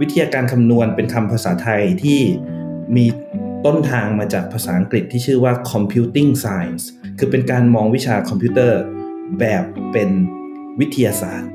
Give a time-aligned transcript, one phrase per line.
[0.00, 2.20] วิทยาการคำนวณเป็นคำภาษาไทยที่
[2.96, 3.06] มี
[3.66, 6.84] ต้นทางมาจากภาษาอังกฤษที่ชื่อว่า computing science
[7.18, 8.80] คือเป็นการมองวิชาคอมพิวเตอร์
[9.38, 10.08] แบบเป็น
[10.80, 11.48] วิทยาศาสตร์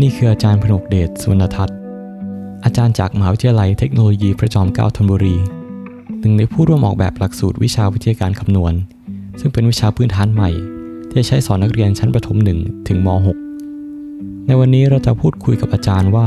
[0.00, 1.76] นี่คืออาจารย์พนกเดชสุวรรณทัศน์
[2.64, 5.36] อาจารย์จากมหาวิทยาลัยเทคโนโลยีพระจอมเกล้าธนบุรี
[6.20, 8.74] หนึ่งในผู้ร่วมออกแบบหลักสูตรวิชาวิทยาการคำนวณ
[9.40, 10.50] ซึ่งเป็นวิชาพื้นฐานใหม่
[11.08, 13.08] ที่จะใช้สอนนักเรียนชั้นประถมหนึ่งถึงม
[13.76, 16.26] .6 ในวันนี้เราจะพูดคุยกับอาจารย์ว่า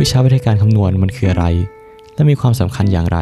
[0.00, 1.46] วิชาวิทยาการคำนวณมันคืออะไร
[2.14, 3.18] และมีความสำคัญอย่างไร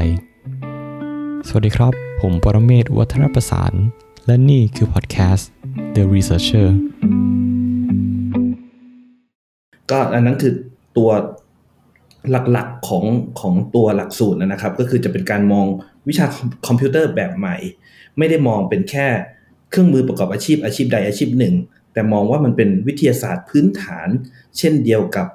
[1.49, 3.73] สวัสดีครับ ผมปรเมศวัฒนประสาน
[4.27, 5.49] และนี่คือพอดแคสต์
[5.95, 6.69] The Researcher
[9.91, 10.53] ก็อันนั้นคือ
[10.97, 11.11] ตัว
[12.31, 13.05] หลักๆของ
[13.41, 15.67] ของตัวหลักสูตรนะครับ ก็คือจะเป็นการมอง
[16.09, 16.27] วิชา
[16.67, 17.57] คอมพิวเตอร์แบบใหม่
[18.19, 19.07] ไม่ได้มองเป็นแค่
[19.71, 21.55] เครื่องมือประกอบอาชีพอาชีพใดอาชีพหนึ่ง
[21.93, 24.09] แต่มองว่ามันเป็นวิทยาศาสตร์พื้นฐาน
[24.59, 25.27] เช่นเดียวกับ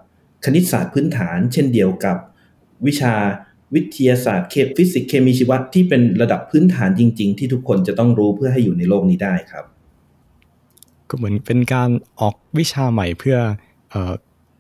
[0.45, 2.17] คณิตศาสตร์พื้นฐาน เช่นเดียวกับ
[2.87, 3.13] วิชา
[3.75, 9.65] วิทยาศาสตร์เคฟิสิกส์เคมีชีวะที่เป็นระดับพื้นฐานจริง ๆ ที่ทุกคนจะต้องรู้เพื่อให้อยู่ในโลกนี้ได้ครับ
[11.09, 13.37] ก็เหมือนเป็นการออกวิชาใหม่เพื่อ
[13.91, 13.95] เอ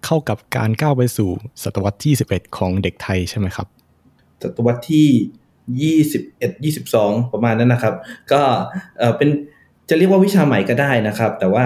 [0.05, 1.29] เข้ากับการก้าวไปสู่
[1.63, 3.67] ศตวรรษที่ 11 ของเด็กไทยใช่ไหมครับ
[4.43, 5.99] ศตวรรษที่
[6.69, 7.95] 21 22 ประมาณนั้นนะครับ
[8.31, 8.41] ก็
[9.17, 9.29] เป็น
[9.89, 11.65] จะเรียกว่าวิชาใหม่ก็ได้นะครับ แต่ว่า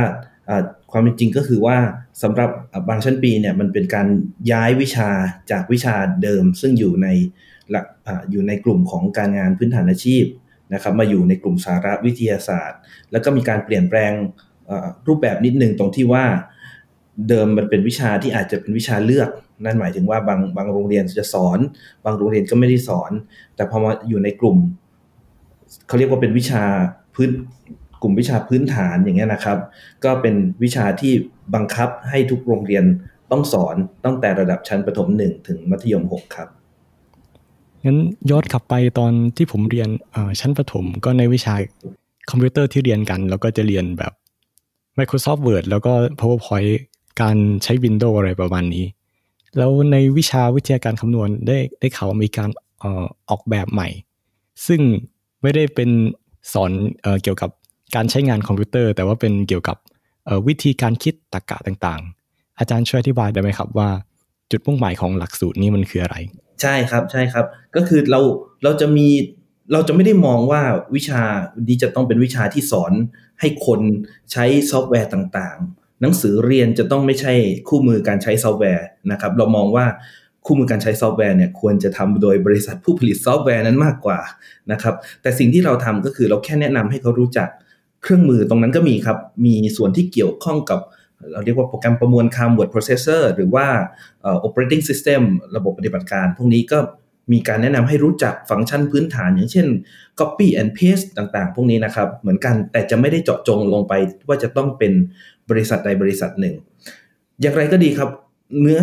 [0.91, 1.77] ความเป็นจริงก็คือว่า
[2.23, 2.49] สำหรับ
[2.89, 4.07] บางชั้นปีเนี่ยมันเป็นการ
[4.51, 5.09] ย้ายวิชา
[5.51, 7.07] จากวิชาเดิม ซึ่งอยู่ใน
[7.69, 7.85] หลัก
[8.31, 10.23] อยู่ในกลุ่มของการงานพื้นฐานอาชีพ
[10.73, 12.79] นะครับมาอยู่ในกลุ่มสาระวิทยาศาสตร์
[13.11, 14.11] แล้วก็มีการเปลี่ยนแปลง
[15.07, 16.25] รูปแบบนิดนึงตรงที่ว่า
[17.29, 19.29] เดิมมันเป็นวิชาที่อาจจะเป็นวิชาเลือก
[19.65, 21.59] นั่นหมายถึงว่าบางบางโรงเรียนจะสอน
[22.05, 23.11] บางโรงเรียนก็ไม่ได้สอน
[23.55, 24.57] แต่พอมาอยู่ในกลุ่ม
[25.87, 26.63] เขาเรียกว่าเป็นวิชา
[27.15, 27.29] พื้น
[28.01, 29.57] กลุ่มวิชาพื้นฐานอย่างเงี้ยนะครับ
[30.03, 31.13] ก็เป็นวิชาที่
[31.55, 32.83] บังคับให้ทุกโรงเรียน
[33.31, 36.47] ต้องสอนตั้งแต่ระดับชั้นประถมหนึ่งถึงมัธยมหกครับ
[37.85, 39.89] งั้นย้อนกลับไปตอนที่ผมเรียน
[40.39, 41.55] ชั้นประถมก็ในวิชา
[42.29, 44.11] คอมพิวเตอร์ที่เรียนกัน แล้วก็จะเรียนแบบ
[44.97, 46.73] Microsoft Word แล้วก็ PowerPoint
[47.21, 48.85] การใช้ Windows อะไรประมาณนี้
[49.57, 52.49] แล้วในวิชาวิทยาการคำนวณได้ได้ข่าวมีการ
[53.29, 53.87] ออกแบบใหม่
[54.67, 54.81] ซึ่ง
[55.41, 55.89] ไม่ได้เป็น
[56.53, 56.71] สอน
[57.01, 57.49] เอเกี่ยวกับ
[57.95, 59.77] การใช้งานคอมพิวเตอร์ แต่ว่าเป็นเกี่ยวกับ
[60.47, 63.89] วิธีการคิดตรรกะต่างๆ อาจารย์ช่วยอธิบายได้ไหมครับว่า
[64.51, 66.15] จุดมุ่งหมายของหลักสูตรนี้มันคืออะไร
[66.61, 67.45] ใช่ครับใช่ครับ
[67.75, 68.19] ก็คือเรา
[68.63, 69.07] เราจะมี
[69.73, 70.61] เราจะไม่ได้มองว่า
[70.95, 71.21] วิชา
[71.67, 72.93] นี้จะต้องเป็นวิชาที่สอน
[73.39, 73.81] ให้คน
[74.31, 77.33] ใช้ซอฟต์แวร์ต่างๆ หนังสือเรียนจะต้องไม่ใช่
[77.69, 79.85] คู่มือการใช้ซอฟต์แวร์นะครับ เรามองว่า
[80.45, 84.19] คู่มือการใช้ซอฟต์แวร์เนี่ยควรจะทำโดยบริษัทผู้ผลิตซอฟต์แวร์นั้นมากกว่า
[84.71, 87.49] นะครับ แต่สิ่งที่เราทำก็คือเราแค่แนะนำให้เขารู้จัก
[88.03, 90.79] เครื่องมือตรงนั้นก็มีครับ มีส่วนที่เกี่ยวข้องกับ
[91.31, 93.67] เราเรียกว่าโปรแกรมประมวลคำ word processor หรือว่า
[94.47, 95.21] operating system
[95.55, 96.79] ระบบปฏิบัติการ พวกนี้ก็
[97.31, 99.67] มีการแนะนำให้รู้จักฟังก์ชันพื้นฐาน อย่างเช่น
[100.19, 103.93] copy and paste ต่างๆ พวกนี้นะครับ เหมือนกันแต่จะไม่ได้เจาะจงลงไป
[104.27, 104.93] ว่าจะต้องเป็น
[105.49, 106.55] บริษัทใดบริษัทหนึ่ง
[107.41, 108.09] อย่างไรก็ดีครับ
[108.61, 108.81] เนื้อ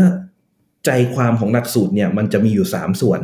[0.86, 3.20] ใจความของหลักสูตรเนี่ยมันจะมีอยู่ 3 ส่วน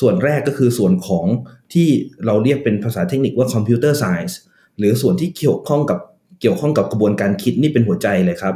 [0.00, 1.26] ส่วนแรกก็คือส่วนของ
[1.72, 1.88] ที่
[2.26, 4.34] เราเรียกเป็นภาษาเทคนิคว่า computer science
[4.78, 5.98] หรือส่วนที่เกี่ยวข้องกับ
[6.40, 8.54] เกี่ยวข้องกับกระบวนการคิดนี่เป็นหัวใจเลยครับ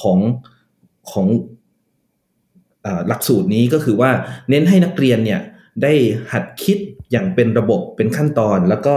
[0.00, 0.18] ของ
[1.10, 1.26] ของ
[3.08, 4.10] หลักสูตรนี้ก็คือว่า
[4.50, 5.40] เน้นให้นักเรียนเนี่ย
[5.82, 5.92] ได้
[6.32, 6.78] หัดคิด
[7.10, 8.96] อย่างเป็นระบบเป็นขั้นตอน แล้วก็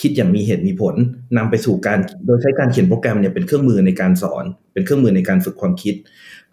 [0.00, 0.94] คิดอย่างมีเหตุมีผล
[1.36, 5.94] นำไปสู่การโดยใช้การเขียนโปรแกรมเนี่ยเป็นเครื่องมือในการสอน เป็นเครื่องมือในการฝึกความคิด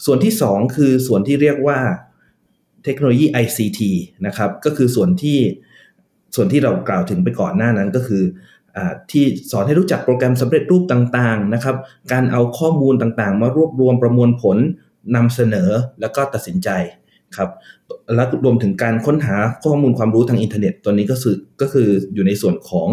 [0.05, 1.79] ส่วนที่ 2 คือส่วนที่เรียกว่า
[2.83, 3.79] เทคโนโลยี ICT
[4.27, 5.39] นะครับก็คือส่วนที่
[6.35, 8.23] ส่วนที่เรากล่าวถึงไปก่อนหน้านั้นก็คือ
[9.11, 11.75] ที่สอนให้รู้จักโปรแกรมสำเร็จรูปต่างๆนะครับ
[12.11, 14.57] การเอาข้อมูลต่างๆ มารวบรวมประมวลผล
[15.15, 15.69] นำเสนอ
[16.01, 16.69] แล้วก็ตัดสินใจ
[17.37, 17.49] ครับ
[18.15, 22.89] และรวมถึงการค้นหาข้อมูลความรู้ทางอินเทอร์เน็ตตัวนี้ก็คือก็คืออยู่ในส่วนของ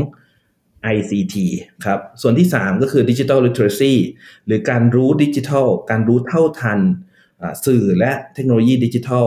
[0.94, 1.36] ICT
[1.84, 3.94] ครับ ส่วนที่ 3 ก็คือ Digital Literacy
[4.46, 6.78] หรือการรู้ดิจิทัล การรู้เท่าทัน
[7.66, 9.26] สื่อและเทคโนโลยีดิจิทัล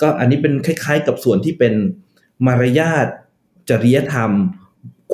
[0.00, 1.74] ก็อันนี้เป็นคล้ายๆ กับส่วนที่เป็น
[2.46, 3.06] มารยาท
[3.70, 4.30] จริยธรรม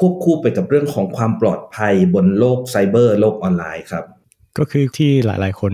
[0.01, 4.05] ควบคู่ไปกับเรื่องของความปลอดภัยบนโลกไซเบอร์โลกออนไลน์ครับ
[4.59, 5.73] ก็คือที่หลายๆคน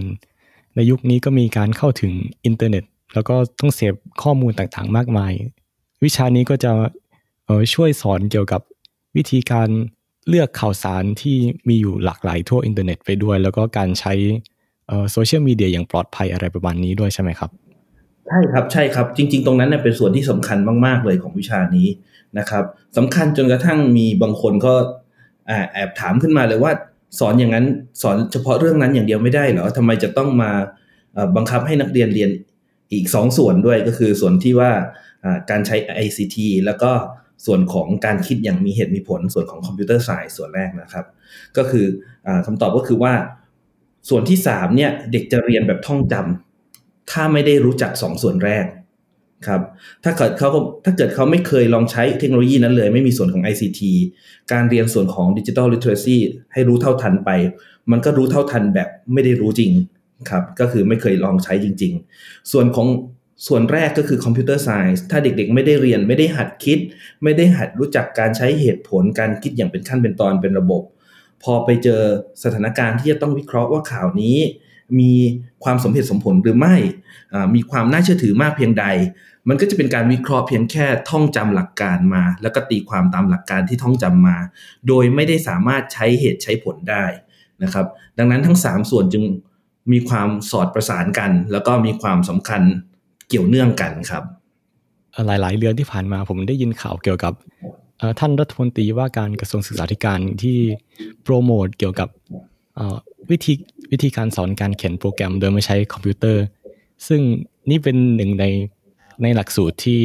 [0.75, 2.13] ในยุคนี้ก็มีการเข้าถึง
[2.45, 2.85] อินเทอร์เน็ต
[3.15, 5.33] แล้วก็ต้องเสพข้อมูลต่างๆ มากมาย
[6.05, 6.73] วิชานี้ก็จะ
[7.75, 8.61] ช่วยสอนเกี่ยวกับ
[9.17, 9.69] วิธีการ
[10.29, 11.37] เลือกข่าวสารที่
[11.69, 14.15] มีอยู่หลากหลายทั่วอินเทอร์เน็ตไปด้วย แล้วก็การใช้
[15.13, 17.51] โซเชียลมีเดียอย่างปลอดภัยอะไรประมาณนี้ด้วยใช่ไหมครับ
[18.29, 21.87] ใช่ครับใช่ครับ จริง ๆ ตรงนั้นเป็นส่วนที่สำคัญมาก ๆ เลยของวิชานี้
[22.39, 22.65] นะครับ
[22.97, 24.75] สำคัญจนกระทั่งมีบางคนก็
[25.73, 26.73] แอบถามขึ้นมาเลยว่า
[27.19, 27.67] สอนอย่างนั้น
[28.03, 30.51] สอนเฉพาะเรื่องนั้นอย่างเดียวไม่ได้เหรอทำไมจะต้องมา
[31.37, 32.31] บังคับให้นักเรียนเรียน
[32.93, 34.71] อีกสองส่วนด้วยก็คือส่วนที่ว่า
[35.51, 36.37] การใช้ ICT
[36.67, 36.93] แล้วก็
[37.47, 41.07] ส่วนของการคิดอย่างมีเหตุมีผล ส่วนของ computer science ส่วนแรกนะครับ
[41.57, 41.87] ก็คื
[42.27, 43.15] อคำตอบก็คือว่า
[44.09, 48.65] ส่วนที่สามเนี่ยเด็กจะเรียนแบบท่องจำถ้าไม่ได้รู้จักสองส่วนแรก
[49.47, 49.61] ครับ
[50.05, 50.49] ถ้าเกิดเขา
[50.85, 53.81] ถ้าเกิดเขาไม่เคยลองใช้เทคโนโลยีนั้นเลย ไม่มีส่วนของ ICT
[54.53, 56.19] การเรียนส่วนของดิจิทัลลิเทอเรซี
[56.53, 57.31] ให้รู้เท่าทันไป
[57.91, 59.73] มันก็รู้เท่าทันแบบไม่ได้รู้จริง
[60.31, 62.89] ครับก็คือไม่เคยลองใช้จริง ๆ ส่วนของ
[63.47, 66.79] ส่วนแรกก็คือคอมพิวเตอร์ไซน์ถ้าเด็กๆ ไม่ได้เรียนไม่ได้หัดคิด
[67.23, 70.83] ไม่ได้หัดรู้จักการใช้เหตุผลการคิดอย่างเป็นขั้นเป็นตอนเป็นระบบ
[71.43, 72.01] พอไปเจอ
[72.43, 74.37] สถานการณ์ที่จะต้องวิเคราะห์ว่าข่าวนี้
[75.01, 75.13] มี
[75.65, 76.77] ความสมเหตุสมผลหรือไม่
[77.55, 78.85] มีความน่าเชื่อถือมากเพียงใด
[79.49, 84.37] มันก็จะเป็นการวิเคราะห์เพียงแค่ท่องจำหลักการมา แล้วก็ตีความตามหลักการที่ท่องจำมา
[84.89, 87.05] โดยไม่ได้สามารถใช้เหตุใช้ผลได้
[87.63, 87.87] นะครับ
[88.19, 89.25] ดังนั้นทั้ง 3 ส่วนจึง
[89.93, 92.63] มีความสอดประสานกัน แล้วก็มีความสำคัญ
[93.29, 94.23] เกี่ยวเนื่องกันครับ
[95.27, 97.33] หลายๆเรื่องที่ผ่านมาผมได้ยินข่าวเกี่ยวกับ
[98.21, 100.59] ท่านรัฐมนตรีว่าการกระทรวงศึกษาธิการที่
[101.23, 102.09] โปรโมทเกี่ยวกับ
[103.31, 103.53] วิธี
[103.91, 106.45] วิธีการสอนการเขียนโปรแกรมโดยไม่ใช้คอมพิวเตอร์
[107.09, 107.21] ซึ่ง
[107.71, 108.45] นี่เป็นหนึ่งใน
[109.23, 110.01] ในหลักสูตรที่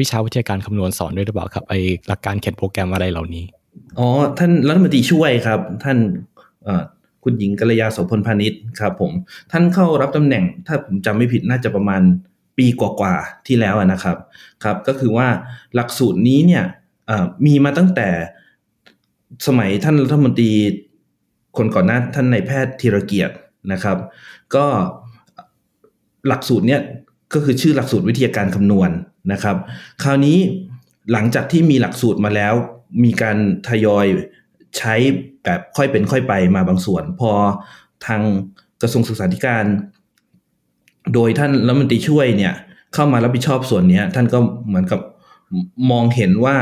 [0.00, 1.74] วิชาวิทยาการคำนวณสอนด้วยหรือเปล่าครับไอ
[2.08, 3.44] หลักการเขียนโปรแกรมอะไรเหล่านี้
[3.98, 4.08] อ๋อ
[4.38, 5.98] ท่านรัฐมนตรีช่วยครับ ท่าน
[7.24, 9.12] คุณหญิงกัลยาโสพลพาณิชย์ครับผม
[9.52, 12.02] ท่านเข้ารับตำแหน่งถ้าผมจำไม่ผิดน่าจะประมาณ
[12.58, 14.16] ปีกว่าๆที่แล้วนะครับ
[14.64, 15.28] ครับก็คือว่า
[15.74, 16.64] หลักสูตรนี้เนี่ย
[17.46, 18.08] มีมาตั้งแต่
[19.46, 20.52] สมัยท่านรัฐมนตรี
[21.56, 23.34] คนก่อนหน้าท่านนายแพทย์ธีรเกียรติ
[23.72, 23.98] นะครับ
[24.54, 24.66] ก็
[26.28, 26.80] หลักสูตรเนี้ย
[27.34, 28.90] ก็คือชื่อหลักสูตรวิทยาการคำนวณ
[29.32, 29.56] นะครับ
[30.02, 30.38] คราวนี้
[31.12, 32.54] หลังจากที่มีหลักสูตรมาแล้ว
[33.04, 33.36] มีการ
[33.68, 34.06] ทยอย
[34.78, 34.94] ใช้
[35.44, 37.30] แบบค่อยเป็นค่อยไปมาบางส่วน พอ
[38.06, 38.20] ทาง
[38.82, 39.64] กระทรวงศึกษาธิการ
[41.14, 42.54] โดยท่านรัฐมนตรีช่วยเนี่ย
[42.94, 45.00] เข้ามารับผิดชอบส่วนนี้ท่านก็เหมือนกับ
[45.90, 46.56] มองเห็นว่า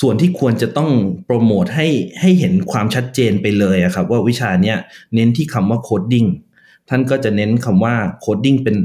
[0.00, 0.90] ส่วนที่ควรจะต้อง
[1.26, 1.88] โปรโมทให้
[2.20, 4.78] ให้เห็นความชัดเจนไปเลยครับ ว่าวิชาเนี้ย
[5.14, 6.26] เน้นที่คำว่า coding
[6.88, 8.76] ท่านก็จะเน้นคำว่า coding เป็น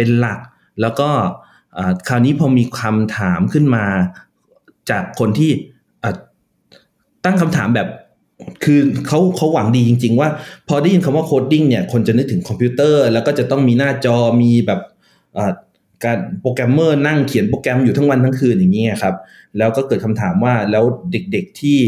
[0.00, 0.38] เป็นหลัก
[0.80, 1.08] แล้วก็
[2.08, 3.84] คราวนี้พอมีคำถามขึ้นมา
[4.90, 5.50] จากคนที่
[7.24, 7.88] ตั้งคำถามแบบ
[8.64, 10.28] คือเขาเขาหวังดีจริง ๆ ว่า
[10.68, 14.80] พอได้ยินคำว่า coding เนี่ยคนจะนึกถึงคอมพิวเตอร์ แล้วก็จะต้องมีหน้าจอมีแบบ
[16.04, 19.14] การโปรแกรมเมอร์นั่งเขียนโปรแกรมอยู่ทั้งวันทั้งคืนอย่างนี้ครับ
[19.58, 21.78] แล้วก็เกิดคำถามว่าแล้วเด็กๆที่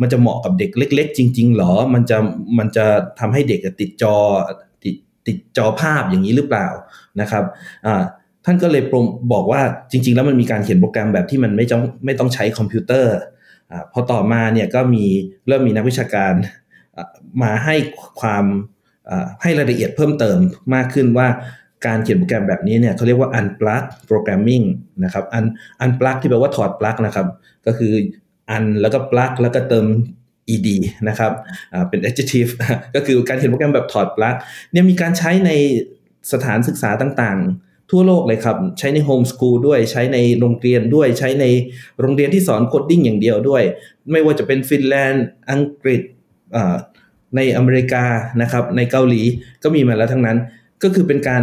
[0.00, 2.18] มันจะเหมาะกับเด็กเล็ก ๆ จริง ๆ หรอ มันจะ
[2.58, 2.86] มันจะ
[3.20, 4.16] ทำให้เด็กติดจอ
[5.26, 6.66] ติดจอภาพอย่างนี้หรือเปล่า
[7.20, 7.44] นะครับ
[8.44, 8.82] ท่านก็เลย
[9.32, 13.14] บอกว่าจริง ๆ แล้วมันมีการเขียนโปรแกรมแบบที่มันไม่ต้องไม่ต้องใช้คอมพิวเตอร์
[13.92, 15.04] พอต่อมาเนี่ยก็มี
[15.48, 16.32] เริ่มมีนักวิชาการ
[17.42, 17.74] มาให้
[18.20, 18.44] ความ
[19.42, 20.38] ให้รายละเอียดเพิ่มเติม
[20.74, 21.28] มากขึ้นว่า
[21.86, 24.64] การเขียนโปรแกรมแบบนี้เนี่ยเขาเรียกว่า unplug programming
[25.04, 25.46] นะครับ un
[25.84, 27.26] unplug ที่แปลว่าถอดปลั๊กนะครับ
[27.66, 27.92] ก็คือ
[28.56, 29.86] un แล้วก็ plug แล้วก็เติม
[30.54, 30.68] ed
[31.08, 31.32] นะครับ
[31.88, 32.50] เป็น adjective
[32.94, 34.36] ก็คือการเขียนโปรแกรมแบบถอดปลั๊ก
[34.72, 35.50] เนี่ยมีการใช้ใน
[36.32, 41.44] สถานศึกษาต่างๆ ทั่วโลกเลยครับ ใช้ในโฮมสกูลด้วยใช้ในโรงเรียนด้วยใช้ใน
[42.00, 43.62] โรงเรียนที่สอน coding อย่างเดียวด้วย
[44.10, 46.02] ไม่ว่าจะเป็นฟินแลนด์ อังกฤษ
[47.36, 48.04] ในอเมริกา
[48.42, 49.22] นะครับในเกาหลี
[49.62, 50.38] ก็มีมาแล้วทั้งนั้น
[50.82, 51.42] ก็คือเป็นการ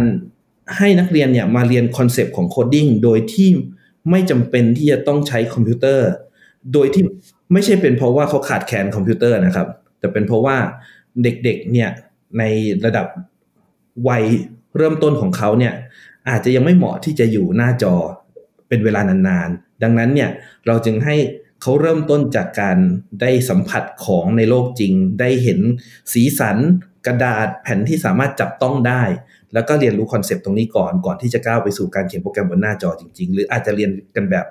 [0.76, 3.48] ให้นักเรียนเนี่ยมาเรียน concept ของ coding โดยที่
[4.10, 6.08] ไม่จำเป็นที่จะต้องใช้คอมพิวเตอร์
[6.72, 7.02] โดยที่
[7.54, 9.68] ไม่ใช่เป็นเพราะว่าเขาขาดแคลนคอมพิวเตอร์นะครับ
[9.98, 10.56] แต่เป็นเพราะว่า
[11.22, 11.90] เด็กๆเนี่ย
[12.38, 12.42] ใน
[12.84, 13.06] ระดับ
[14.08, 14.24] วัย
[14.76, 15.74] เริ่มต้นของเขาเนี่ย
[16.28, 17.94] อาจจะยังไม่เหมาะที่จะอยู่หน้าจอ
[18.68, 20.30] เป็นเวลานานๆ ดังนั้นเนี่ย
[20.66, 21.16] เราจึงให้
[21.62, 22.78] เขาเริ่มต้นจากการ
[23.20, 25.60] ได้สัมผัสของในโลกจริง ได้เห็น
[26.12, 26.56] สีสัน
[27.06, 29.02] กระดาษแผ่นที่สามารถจับต้องได้
[29.54, 34.46] แล้วก็เรียนรู้ concept ตรงนี้ก่อนก่อนที่จะก้าวไปสู่การเขียนโปรแกรมบนหน้าจอจริง ๆ หรืออาจจะเรียนกันแบบ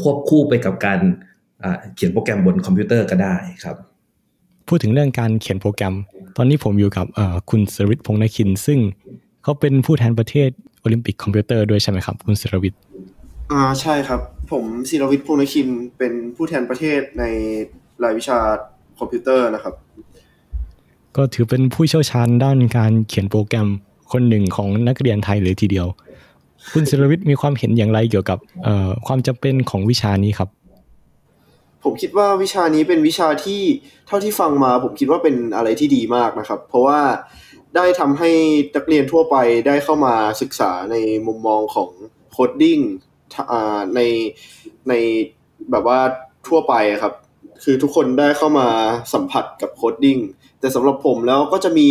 [0.00, 1.00] ควบคู่ไปกับการ
[1.94, 3.34] เขียนโปรแกรมบนคอมพิวเตอร์ก็ได้
[3.64, 3.76] ครับ
[4.68, 5.94] พูดถึงเรื่องการเขียนโปรแกรม
[6.36, 7.06] ตอนนี้ผมอยู่กับ
[7.50, 8.78] คุณศิรวิทย์พงษ์นคิน ซึ่ง
[9.42, 10.50] เขาเป็นผู้แทนประเทศ
[10.80, 12.80] โอลิมปิกคอมพิวเตอร์ด้วยใช่ไหมครับ คุณศิรวิทย์
[13.52, 17.24] อ่าใช่ครับ ผมศิรวิทย์พงษ์นคินเป็นผู้แทนประเทศใน
[18.02, 18.38] รายวิชา
[18.98, 19.74] คอมพิวเตอร์นะครับ
[21.16, 23.68] ก็ถือเป็นผู้เชี่ยวชาญด้านการเขียนโปรแกรม
[24.12, 25.86] คนหนึ่งของนักเรียนไทยเลยทีเดียว
[26.72, 28.38] คุณศิรวิทย์มีความเห็นอย่างไรเกี่ยวกับ
[29.06, 30.48] ความจำเป็นของวิชานี้ครับ
[31.90, 33.62] ผมคิดว่าวิชานี้เป็นวิชาที่
[34.06, 37.00] เท่าที่ฟังมา ผมคิดว่าเป็นอะไรที่ดีมากนะครับ เพราะว่า
[37.76, 38.30] ได้ทำให้
[38.76, 41.90] นักเรียนทั่วไปได้เข้ามาศึกษาในมุมมองของ
[42.32, 42.78] coding
[43.94, 44.00] ใน
[44.88, 44.92] ใน
[45.70, 46.00] แบบว่า
[46.48, 47.14] ทั่วไปครับ
[47.64, 48.68] คือทุกคนได้เข้ามา
[49.14, 50.18] สัมผัสกับ coding
[50.60, 51.90] แต่สำหรับผมแล้วก็จะมี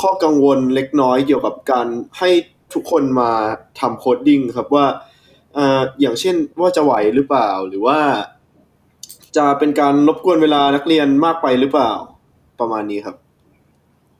[0.00, 1.86] ข้อกังวลเล็กน้อยเกี่ยวกับการ
[2.18, 2.30] ให้
[2.74, 3.30] ทุกคนมา
[3.80, 4.86] ทำ coding ครับว่า
[5.56, 5.58] อ
[6.00, 7.98] อย่างเช่นว่าจะไหวหรือเปล่าหรือว่า
[9.36, 11.90] จะเป็นการรบกวนเวลานักเรียนมากไปหรือเปล่า
[12.60, 13.16] ประมาณนี้ครับ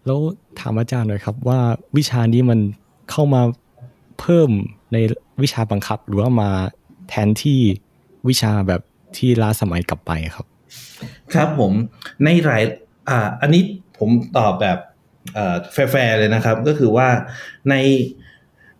[0.06, 0.20] แล้ว
[0.60, 1.58] ถามอาจารย์หน่อยครับ ว่า
[1.96, 2.60] วิชานี้มัน
[3.10, 3.42] เข้ามา
[4.20, 4.50] เพิ่ม
[4.92, 4.96] ใน
[5.42, 6.50] วิชาบังคับ หรือว่ามา
[7.08, 7.60] แทนที่
[8.28, 8.80] วิชาแบบ
[9.16, 10.46] ที่ล้าสมัยกลับไปครับ
[11.34, 11.72] ครับผม
[12.24, 12.62] ในหลาย
[13.08, 13.62] อ่าอันนี้
[13.98, 14.78] ผมตอบแบบ
[15.34, 17.08] เอ่อแฟร์ๆเลยนะครับ ก็คือว่า
[17.70, 17.74] ใน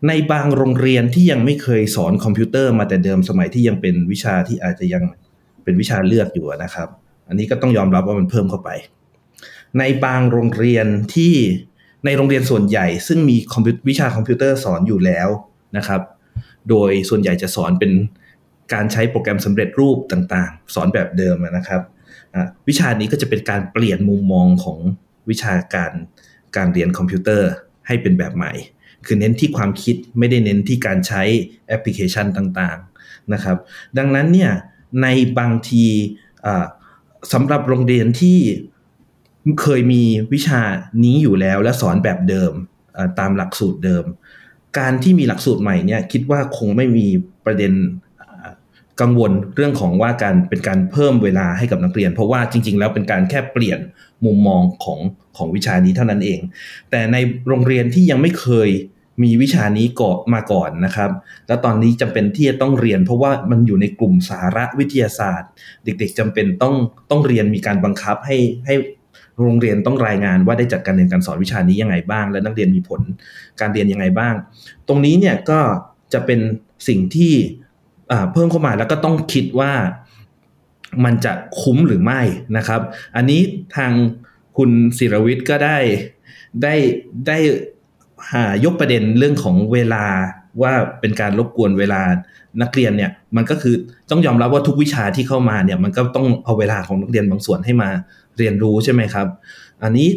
[0.08, 5.04] ในบางโรงเรียนที่ยังไม่เคยสอนคอมพิวเตอร์มาแต่เดิมสมัยที่ยังเป็นวิชาที่อาจจะยัง
[5.64, 6.88] เป็นวิชาเลือกอยู่นะครับ
[7.28, 8.70] อันนี้ก็ต้องยอมรับว่ามันเพิ่มเข้าไป
[9.78, 11.34] ในบางโรงเรียนที่
[12.04, 15.28] ในโรงเรียนส่วนใหญ่ ซึ่งมีคอมพิววิชาคอมพิวเตอร์สอนอยู่แล้ว
[15.76, 16.00] นะครับ
[16.70, 17.92] โดยส่วนใหญ่จะสอนเป็น
[18.72, 21.82] การใช้โปรแกรมสำเร็จรูปต่างๆ สอนแบบเดิมนะครับ
[22.68, 24.78] วิชานี้ก็จะเป็นการเปลี่ยนมุมมองของ
[25.30, 25.92] วิชาการ
[26.56, 27.50] การเรียนคอมพิวเตอร์
[27.86, 28.52] ให้เป็นแบบใหม่
[29.06, 31.22] คือเน้นที่ความคิดไม่ได้เน้นที่การใช้
[31.68, 33.56] แอปพลิเคชันต่างๆนะครับ
[33.98, 34.50] ดังนั้นเนี่ย
[35.02, 35.06] ใน
[35.38, 35.84] บางที
[37.32, 38.38] สำหรับโรงเรียนที่
[39.62, 40.62] เคยมีวิชา
[41.04, 42.52] นี้อยู่แล้วและสอนแบบเดิม
[43.18, 44.04] ตามหลักสูตรเดิม
[44.78, 47.06] การที่มีหลักสูตรใหม่เนี่ยคิดว่าคงไม่มี
[47.44, 47.72] ประเด็น
[49.00, 53.78] กังวลเรื่องของว่าการเป็นการเพิ่มเวลาให้กับนักเรียน เพราะว่าจริง ๆ แล้วเป็นการแค่เปลี่ยน
[54.24, 54.98] มุมมองของ
[55.36, 56.40] ของวิชานี้เท่านั้นเอง
[56.90, 57.16] แต่ใน
[57.48, 58.68] โรงเรียนที่ยังไม่เคย
[59.22, 61.10] มีวิชานี้ก่อมาก่อนนะครับ
[61.46, 65.50] แล้วตอนนี้จำเป็นที่จะต้องเรียน เพราะว่ามันอยู่ในกลุ่มสาระวิทยาศาสตร์
[65.84, 66.74] เด็กๆจำเป็นต้อง
[67.10, 68.74] ต้องเรียนมีการบังคับให้ให้
[69.42, 73.00] โรงเรียนต้องรายงานว่าได้จัดการเรียนการสอนวิชานี้ยังไงบ้าง และนักเรียนมีผล
[73.60, 74.34] การเรียนยังไงบ้าง
[74.88, 75.60] ตรงนี้เนี่ยก็
[76.12, 76.40] จะเป็น
[76.88, 77.34] สิ่งที่
[78.32, 79.72] เพิ่มเข้ามาแล้วก็ต้องคิดว่า
[81.04, 82.20] มันจะคุ้มหรือไม่
[82.56, 82.80] นะครับ
[83.16, 83.40] อันนี้
[83.76, 83.92] ทาง
[84.56, 85.78] คุณศิรวิทย์ก็ได้
[86.62, 86.74] ได้
[87.26, 87.38] ได้
[88.64, 90.04] ยกประเด็นเรื่องของเวลา
[90.62, 92.00] ว่าเป็นการรบกวนเวลา
[92.62, 93.74] นักเรียนเนี่ยมันก็คือ
[94.10, 97.90] ต้องยอมรับว่าทุกวิชาที่เข้ามาเนี่ยมันก็ต้องเอาเวลาของนักเรียนบางส่วนให้มา
[98.38, 99.26] เรียนรู้ใช่ไหมครับ
[99.82, 100.08] อันนี้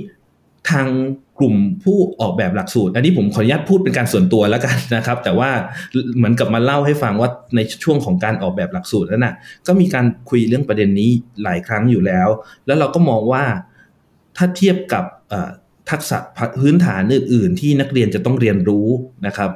[0.70, 0.88] ทาง
[1.40, 5.50] กลุ่มผู้ออกแบบหลักสูตร อันนี้ผมขออนุญาตพูดเป็นการส่วนตัวแล้วกันนะครับ แต่ว่า
[6.18, 9.34] เหมือนกับมาเล่าให้ฟังว่าในช่วงของการออกแบบหลักสูตรนั้นนะ
[9.68, 11.10] ก็มีการคุยเรื่องประเด็นนี้
[11.44, 12.28] หลายครั้งอยู่แล้ว
[12.66, 13.44] แล้วเราก็มองว่า
[14.38, 15.04] ถ้าเทียบกับ
[15.92, 16.18] ทักษะ
[16.60, 18.88] พื้นฐานอื่น ๆ ที่นักเรียนจะต้องเรียนรู้
[19.28, 19.52] นะครับ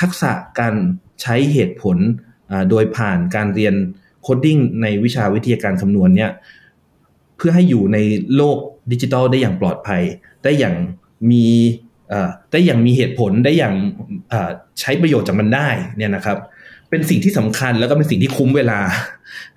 [0.00, 0.74] ทักษะการ
[1.22, 1.96] ใช้เหตุผล
[2.70, 3.74] โดยผ่านการเรียน
[4.22, 6.30] coding ในวิชาวิทยาการคำนวณเนี่ย
[7.36, 7.98] เพื่อให้อยู่ใน
[8.36, 8.58] โลก
[8.92, 10.02] ดิจิทัลได้อย่างปลอดภัย
[10.44, 10.76] ได้อย่าง
[11.30, 11.46] มี
[12.52, 13.74] ได้อย่างมีเหตุผลได้อย่าง
[14.80, 16.38] ใช้ประโยชน์จากมันได้เนี่ยนะครับ
[16.90, 18.80] เป็นสิ่งที่สำคัญแล้วก็เป็นสิ่งที่คุ้มเวลา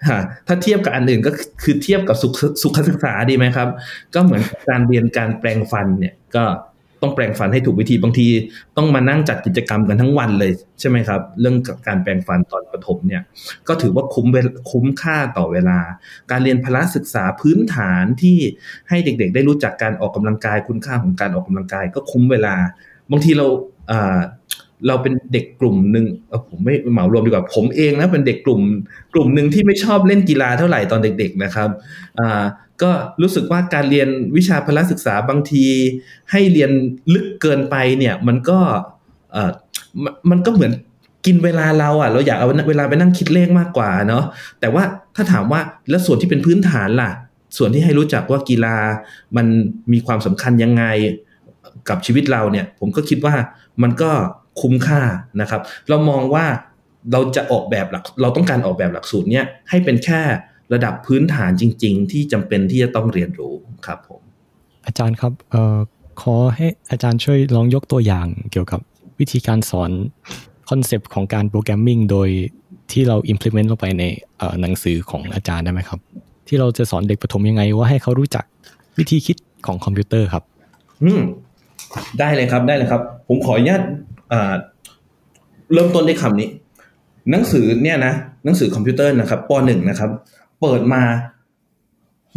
[0.10, 1.32] ฮะถ้าเทียบกับอันอื่นก็
[1.64, 3.70] คือเทียบกับสุขสุขศึกษาดีไหมครับ
[4.16, 6.46] ก็เหมือนการเรียนการแปลงฟันเนี่ยก็
[7.02, 8.28] ต้องแปลงฟันให้ถูกวิธีบางที
[8.78, 11.56] ต้องมานั่งจัดกิจกรรมกันทั้งวันเลยใช่ไหมครับ เรื่อง
[11.88, 13.22] การแปลงฟันตอนประถมเนี่ย
[13.68, 14.28] ก็ถือว่าคุ้ม
[14.72, 15.80] คุ้มค่าต่อเวลา
[16.32, 18.38] การเรียนพละศึกษาพื้นฐานที่
[18.90, 22.56] ให้เด็กๆ ได้รู้จักการออกกำลังกายคุณค่าของการออกกำลังกายก็คุ้มเวลา
[23.12, 23.48] บางทีเรา
[23.92, 24.20] อ่า
[24.88, 26.06] เราเป็นเด็กกลุ่มหนึ่ง
[26.50, 28.62] ผมไม่เหมารวมดีกว่าผมเองนะเป็นเด็กกลุ่ม
[29.14, 31.70] กลุ่มหนึ่งที่ไม่ชอบเล่นกีฬาเท่าไหร่ตอนเด็ก ๆนะครับ
[32.20, 32.42] อ่า
[32.82, 35.66] ก็รู้สึกว่าการเรียนวิชาพละศึกษาบางที
[36.32, 36.72] ให้เรียน
[37.14, 38.60] ลึกเกินไปเนี่ยมันก็
[39.32, 39.52] เออ
[40.04, 40.72] มันมันก็เหมือน
[41.26, 44.24] กินเวลาเราอะ เราอยากเอาเวลาไปนั่งคิดเลขมากกว่าเนาะ
[44.60, 44.84] แต่ว่า
[45.16, 47.12] ถ้าถามว่าแล้วส่วนที่เป็นพื้นฐานล่ะ
[47.58, 48.76] ส่วนที่ให้รู้จักว่ากีฬา
[49.38, 49.48] มัน
[49.94, 50.84] มีความสำคัญยังไง
[51.90, 53.36] กับชีวิตเราเนี่ย ผมก็คิดว่า
[53.84, 54.12] มันก็
[54.62, 55.02] คุ้มค่า
[55.42, 56.46] นะครับ เรามองว่า
[57.12, 60.22] เราจะออกแบบหลักเราต้องการออกแบบหลักสูตรเนี่ยให้เป็นแค่
[60.74, 63.54] ระดับพื้นฐานจริง ๆ ที่จำเป็นที่จะต้องเรียนรู้
[63.86, 64.22] ครับผม
[64.86, 65.78] อาจารย์ครับเอ่อ
[66.22, 68.80] ขอให้อาจารย์ช่วยลองยกตัวอย่างเกี่ยวกับ
[69.20, 69.92] วิธีการสอน
[70.70, 72.30] concept ของการ programming โดย
[72.92, 74.04] ที่เรา implement ลงไปใน
[74.38, 76.00] เอ่อหนังสือของอาจารย์ได้ไหมครับ
[76.48, 78.46] ที่เราจะสอนเด็กประถมยังไงว่าให้เขารู้จัก
[78.98, 79.38] วิธีคิด
[79.68, 80.44] ของคอมพิวเตอร์ครับ
[81.04, 81.22] อืม
[82.20, 83.88] ได้เลยครับได้เลยครับ ผมขออนุญาตอ่า
[85.74, 86.50] เริ่มต้นด้วยคำนี้
[87.32, 88.14] หนังสือเนี่ยนะ
[88.46, 90.10] หนังสือคอมพิวเตอร์นะครับปหนึ่งนะครับ
[90.62, 91.04] เปิดมา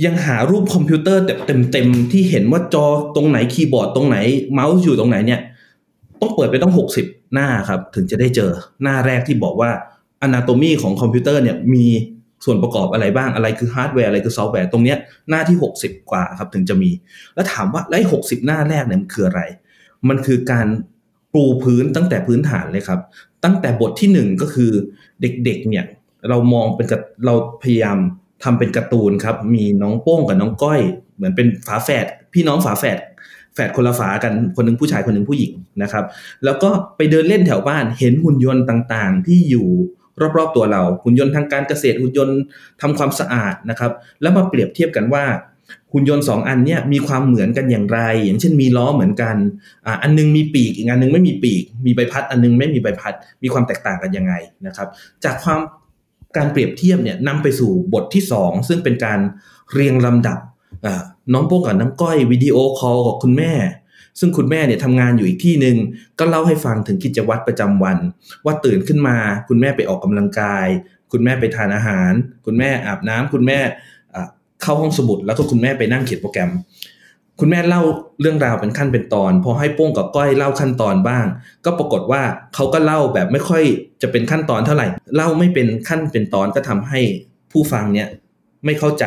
[0.04, 4.16] ยังหารูปคอมพิวเตอร์เต็มเต็มๆที่เห็นว่าจอตรงไหนคีย์บอร์ดตรงไหน
[4.52, 5.40] เมาส์อยู่ตรงไหนเนี่ย
[6.20, 8.50] ต้องเปิดไปต้องหกสิบหน้าครับ ถึงจะได้เจอ
[8.82, 9.70] หน้าแรกที่บอกว่า
[10.26, 11.86] Anatomy ของคอมพิวเตอร์เนี่ยมี
[12.44, 14.98] ส่วนประกอบอะไรบ้างอะไรคือฮาร์ดแวร์อะไรคือซอฟต์แวร์ตรงเนี้ย
[15.30, 16.90] หน้าที่ 60 กว่าครับถึงจะมี
[17.34, 19.42] แล้วถามว่าแล้วหกสิบหน้าแรกเนี่ยมันคืออะไร
[20.08, 20.66] มันคือการ
[21.34, 23.00] ปูพื้นตั้งแต่พื้นฐานเลยครับ
[23.44, 24.70] ตั้งแต่บทที่หนึ่งก็คือ
[25.20, 25.84] เด็กๆเนี่ย
[26.28, 26.86] เรามองเป็น
[27.26, 27.98] เราพยายาม
[28.44, 30.80] ทำเป็นการ์ตูนครับ มีน้องโป้งกับน้องก้อย
[31.16, 32.98] เหมือนเป็นฝาแฝดพี่น้องฝาแฝด
[33.54, 36.04] แฝดคนละฝากันคนหนึ่งผู้ชายคนหนึ่งผู้หญิงนะครับ
[36.44, 39.68] แล้วก็ไปเดินเล่นแถวบ้านเห็นหุ่นยนต์ต่างๆ ที่อยู่
[40.36, 42.38] รอบๆตัวเราหุ่นยนต์ทางการเกษตรหุ่นยนต์
[42.80, 45.24] ทำความสะอาดนะครับ แล้วมาเปรียบเทียบกันว่า
[45.92, 49.36] หุ่นยนต์สองอันเนี้ยมีความเหมือนกันอย่างไร อย่างเช่นมีล้อเหมือนกัน
[49.86, 54.32] อ่าอันนึงมีปีกอีกอันนึงไม่มีปีก มีใบพัดอันนึงไม่มีใบพัด มีความแตกต่างกันยังไง
[54.66, 54.88] นะครับ
[55.24, 55.60] จากความ
[56.36, 59.20] การเปรียบเทียบเนี่ยนำไปสู่บทที่ 2 ซึ่งเป็นการ
[59.72, 60.38] เรียงลำดับ
[61.32, 63.52] น้องโป้งกับน้องก้อยวิดีโอคอลกับคุณแม่
[64.20, 65.76] ซึ่งคุณแม่เนี่ยทำงานอยู่อีกที่หนึ่ง
[66.18, 67.98] ก็เล่าให้ฟังถึงกิจวัตรประจำวัน
[68.44, 69.16] ว่าตื่นขึ้นมา
[69.48, 70.66] คุณแม่ไปออกกำลังกาย
[71.12, 72.12] คุณแม่ไปทานอาหาร
[72.46, 73.58] คุณแม่อาบน้ำคุณแม่
[74.62, 76.50] เข้าห้องสมุด แล้วก็คุณแม่ไปนั่งเขียนโปรแกรม
[77.40, 77.82] คุณแม่เล่า
[78.20, 81.26] เรื่องราวเป็นขั้นเป็นตอน พอให้โป้งกับก้อยเล่าขั้นตอนบ้าง
[81.64, 82.22] ก็ปรากฏว่า
[82.54, 83.62] เขาก็เล่าแบบไม่ค่อย
[84.02, 87.00] จะเป็นขั้นตอนเท่าไหร่ เล่าไม่เป็นขั้นเป็นตอนก็ทำให้
[87.52, 88.08] ผู้ฟังเนี่ย
[88.64, 89.06] ไม่เข้าใจ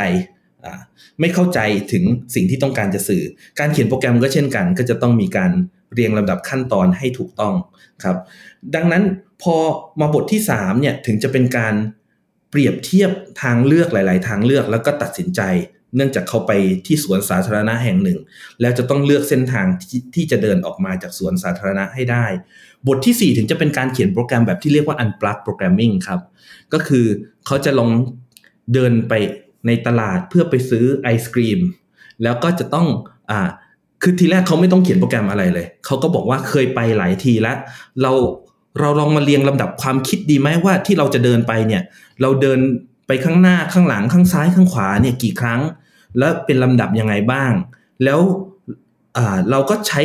[1.19, 1.59] ไม่เข้าใจ
[1.91, 2.03] ถึง
[2.35, 3.23] สิ่งที่ต้องการจะสื่อ
[3.59, 5.51] การเขียนโปรแกรมก็เช่นกัน ก็จะต้องมีการ
[5.93, 7.53] เรียงลำดับขั้นตอนให้ถูกต้อง
[8.03, 8.17] ครับ
[8.75, 9.03] ดังนั้น
[9.43, 9.55] พอ
[10.01, 11.73] มาบทที่3เนี่ยถึงจะเป็นการ
[12.55, 13.11] เปรียบเทียบ
[13.43, 15.41] ทางเลือกหลาย ๆ ทางเลือกแล้วก็ตัดสินใจ
[15.95, 16.51] เนื่องจากเขาไป
[16.85, 18.19] ที่สวนสาธารณะแห่งหนึ่ง
[18.61, 22.25] แล้วจะต้องเลือกเส้นทางทที่จะเดินออกมาจากสวนสาธารณะให้ได้
[22.87, 26.19] บทที่ 4 ถึงจะเป็นการเขียนโปรแกรมแบบที่เรียกว่า unplug programming ครับ
[26.73, 27.05] ก็คือ
[27.45, 27.89] เขาจะลอง
[28.73, 29.13] เดินไป
[29.67, 31.59] ในตลาดเพื่อไปซื้อไอศกรีม
[32.23, 32.87] แล้วก็จะต้อง
[33.31, 33.49] อ่า
[34.03, 37.57] คือทีแรกเขาไม่ต้องเขียนโปรแกรมอะไรเลย เขาก็บอกว่าเคยไปหลายทีแล้ว
[38.01, 38.11] เรา
[38.79, 41.81] เราลองมาเรียงลำดับความคิดดีไหมว่าที่เราจะเดินไปเนี่ย
[42.21, 42.59] เราเดิน
[43.07, 45.61] ไปข้างหน้าข้างหลังข้างซ้ายข้างขวาเนี่ยกี่ครั้ง
[46.17, 47.51] แล้วเป็นลำดับยังไงบ้าง
[48.03, 48.19] แล้ว
[49.51, 50.01] เราก็ใช้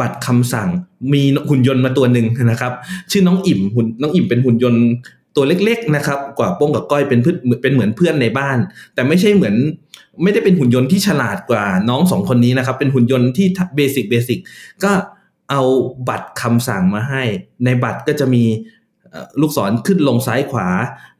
[0.00, 0.68] บัตรคำสั่ง
[1.12, 2.72] มีหุ่นยนต์มาตัวหนึ่งนะครับ
[3.10, 4.84] ชื่อน้องอิ่มหุ่นน้องอิ่มเป็นหุ่นยนต์
[5.36, 8.58] ตัวเล็กๆนะครับกว่าโป้งกับก้อยเป็นเพื่อนเป็นเหมือนเพื่อนในบ้าน
[8.94, 9.54] แต่ไม่ใช่เหมือน
[10.22, 14.38] ไม่ได้เป็นหุ่นยนต์ที่ฉลาดกว่าน้องสองคนนี้นะครับ เป็นหุ่นยนต์ที่ basic basic
[14.84, 14.92] ก็
[15.52, 15.62] เอา
[16.08, 17.22] บัตรคำสั่งมาให้
[17.64, 18.44] ในบัตรก็จะมี
[19.40, 20.68] ลูกศรขึ้นลงซ้ายขวา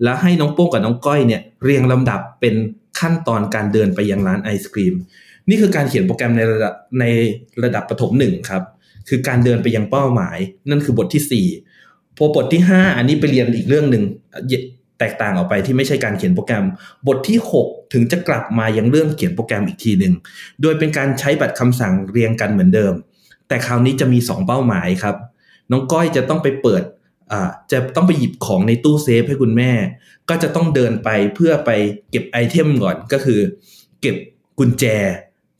[0.03, 2.55] แล้วให้น้องโป้งกับน้องก้อยเนี่ยเรียงลำดับเป็น
[3.01, 4.95] ขั้นตอนการเดินไปยังร้านไอศครีม
[5.49, 7.05] นี่คือการเขียนโปรแกรมในระดับใน
[7.65, 8.63] ระดับประถมหนึ่งครับ
[9.09, 10.39] คือการเดินไปยังเป้าหมาย
[10.71, 11.47] นั่นคือบทที่
[11.79, 14.05] 4พอบทที่ 5 อันนี้ไปเรียนอีกเรื่องหนึ่ง
[14.99, 16.65] แตกต่างออกไปที่ไม่ใช่การเขียนโปรแกรม
[17.09, 20.13] บทที่ 6 ถึงจะกลับมายังเรื่องเขียนโปรแกรมอีกทีหนึ่ง
[20.63, 22.95] โดยเป็นการใช้บัตรคำสั่งเรียงกันเหมือนเดิม
[23.53, 25.17] แต่คราวนี้จะมี 2 เป้าหมายครับ
[25.71, 26.83] น้องก้อยจะต้องไปเปิด
[27.73, 29.73] จะต้องไปหยิบของในตู้เซฟให้คุณแม่
[30.29, 31.71] ก็จะต้องเดินไปเพื่อไป
[32.11, 33.41] เก็บ item ก่อนก็คือ
[34.01, 34.17] เก็บ
[34.59, 34.85] กุญแจ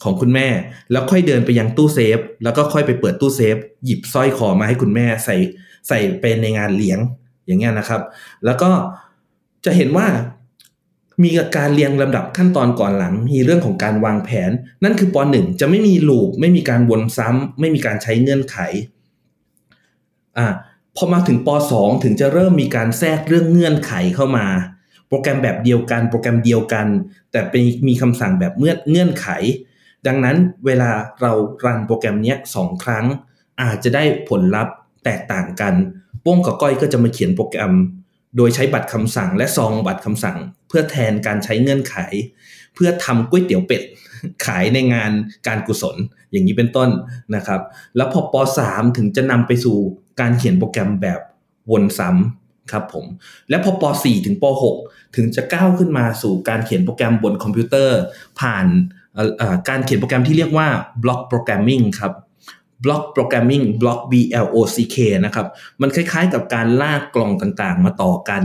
[0.03, 0.49] ของคุณแม่
[0.91, 5.37] แล้วค่อยเดินไปยังตู้เซฟ แล้วก็ค่อยไปเปิดตู้เซฟ หยิบสร้อยคอมาให้คุณแม่ใส่
[5.89, 6.99] ใส่เป็นในงานเลี้ยง
[7.47, 8.01] อย่างเงี้ยนะครับ
[8.45, 8.71] แล้วก็
[9.65, 10.07] จะเห็นว่า
[11.23, 14.51] มีการเรียงลำดับขั้นตอนก่อนหลัง มีเรื่องของการวางแผน
[14.85, 18.57] นั่นคือปหนึ่งจะไม่มี loop ไม่มีการวนซ้ำไม่มีการใช้เงื่อนไข
[20.39, 20.47] อ่า
[20.97, 24.47] พอมาถึงปสองถึงจะเริ่มมีการแทรกเรื่องเงื่อนไขเข้ามา
[25.09, 26.87] โปรแกรมแบบเดียวกัน โปรแกรมเดียวกัน
[27.33, 29.29] แต่เป็นมีคำสั่งแบบเงื่อนเงื่อนไข
[30.07, 31.33] ดังนั้นเวลาเรา
[31.65, 33.07] รันโปรแกรมนี้สองครั้ง
[33.63, 35.75] อาจจะได้ผลลัพธ์แตกต่างกัน
[36.25, 37.73] ป้งกับก้อยก็จะมาเขียนโปรแกรม
[38.37, 41.97] โดยใช้บัตรคำสั่งและซองบัตรคำสั่ง เพื่อแทนการใช้เงื่อนไข
[42.75, 43.83] เพื่อทำก๋วยเตี๋ยวเป็ด
[44.45, 45.13] ขายในงาน
[45.47, 45.97] การกุศล
[46.31, 46.91] อย่างนี้เป็นต้น
[47.35, 47.61] นะครับ
[47.97, 48.35] แล้วพอป
[48.67, 49.77] .3 ถึงจะนำไปสู่
[50.21, 51.21] การเขียนโปรแกรมแบบ
[51.71, 53.07] วนซ้ำครับผม
[53.49, 54.45] และพอป .4 ถึงป
[54.81, 57.99] .6 ถึงจะก้าวขึ้นมาสู่การเขียนโปรแกรมบนคอมพิวเตอร์
[58.41, 58.67] ผ่าน
[59.69, 60.69] การเขียนโปรแกรมที่เรียกว่า
[61.03, 62.13] block programming ครับ
[62.85, 64.13] block programming block B
[64.45, 65.47] L O C K นะครับ
[65.81, 68.43] มันคล้ายๆกับการลากกล่องต่างๆ มาต่อกัน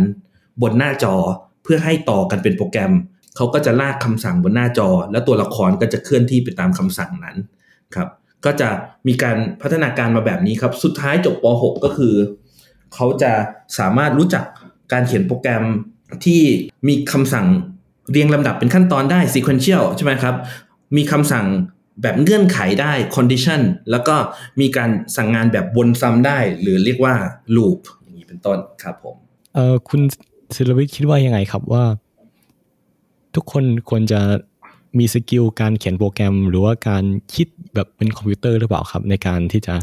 [0.62, 1.16] บนหน้าจอ
[1.64, 2.94] เพื่อให้ต่อกันเป็นโปรแกรม
[3.36, 7.38] เขาก็จะลากคำสั่งบนหน้าจอ แล้วตัวละครก็จะเคลื่อนที่ไปตามคำสั่งนั้น
[7.96, 8.10] ครับ
[8.46, 8.70] ก็จะ
[9.08, 12.14] มีการพัฒนาการมาแบบนี้ครับ สุดท้ายจบป .6 ก็คือ
[12.94, 13.32] เขาจะ
[13.80, 14.46] สามารถรู้จัก
[14.94, 15.64] การเขียนโปรแกรม
[16.26, 16.42] ที่
[16.88, 17.48] มีคำสั่ง
[18.12, 20.36] เรียงลำดับเป็นขั้นตอนได้ sequential ใช่ไหมครับ
[20.96, 21.46] มีคำสั่ง
[22.02, 24.16] แบบเงื่อนไขได้ condition แล้วก็
[24.60, 27.16] มีการสั่งงานแบบวนซ้ำได้ หรือเรียกว่า
[27.56, 29.16] loop อย่างนี้เป็นต้นครับผม
[29.56, 30.02] เออคุณ
[30.56, 31.84] ศิรวิทย์คิดว่ายังไงครับว่า
[33.36, 34.22] ทุกคนควรจะ
[34.98, 37.04] มี skill การเขียนโปรแกรม หรือว่าการ
[37.36, 39.76] คิดแบบเป็นคอมพิวเตอร์หรือเปล่าครับ ในการที่จะ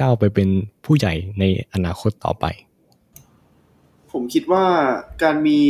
[0.00, 0.48] ก้าวไปเป็น
[0.84, 2.44] ผู้ใหญ่ในอนาคตต่อไป
[4.10, 4.66] ผมคิดว่า
[5.22, 5.60] การมี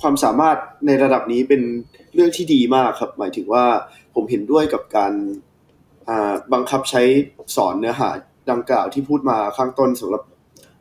[0.00, 0.56] ความสามารถ
[0.86, 1.62] ในระดับนี้เป็น
[2.14, 3.64] เรื่องที่ดีมากครับ หมายถึงว่า
[4.14, 5.12] ผมเห็นด้วยกับการ
[6.52, 7.02] บังคับใช้
[7.56, 8.10] สอนเนื้อหา
[8.50, 10.22] ดังกล่าวที่พูดมาข้างต้นสำหรับ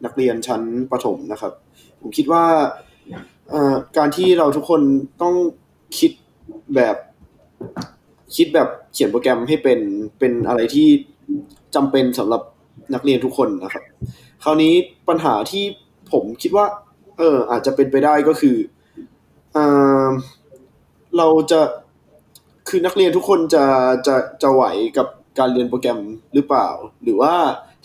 [0.06, 1.54] นักเรียนชั้นประถมนะครับ
[2.02, 2.46] ผมคิดว่า
[3.98, 4.82] การที่เราทุกคน
[5.22, 5.36] ต้อง
[6.00, 6.12] คิด
[6.76, 6.96] แบบ
[8.36, 9.80] คิดแบบเขียนโปรแกรมให้เป็น
[10.20, 10.88] เป็นอะไรที่
[11.76, 12.42] จำเป็นสำหรับ
[12.94, 13.84] นักเรียนทุกคนนะครับ
[14.44, 14.74] คราวนี้
[15.10, 15.64] ปัญหาที่
[16.12, 16.66] ผมคิดว่า
[17.18, 18.56] เอออาจจะเป็นไปได้ก็คือ
[21.18, 21.60] เราจะ
[22.68, 23.66] คือนักเรียนทุกคนจะ
[24.08, 24.64] จะจะไหว
[24.98, 25.08] กับ
[25.40, 26.00] การเรียนโปรแกรม
[26.34, 26.68] หรือเปล่า
[27.04, 27.34] หรือว่า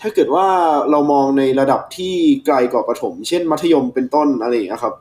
[0.00, 0.46] ถ้าเกิดว่า
[0.90, 2.14] เรามองในระดับที่
[2.46, 4.94] ไกลกว่าประถม เช่นมัธยมเป็นต้นอะไรอย่างนี้ครับ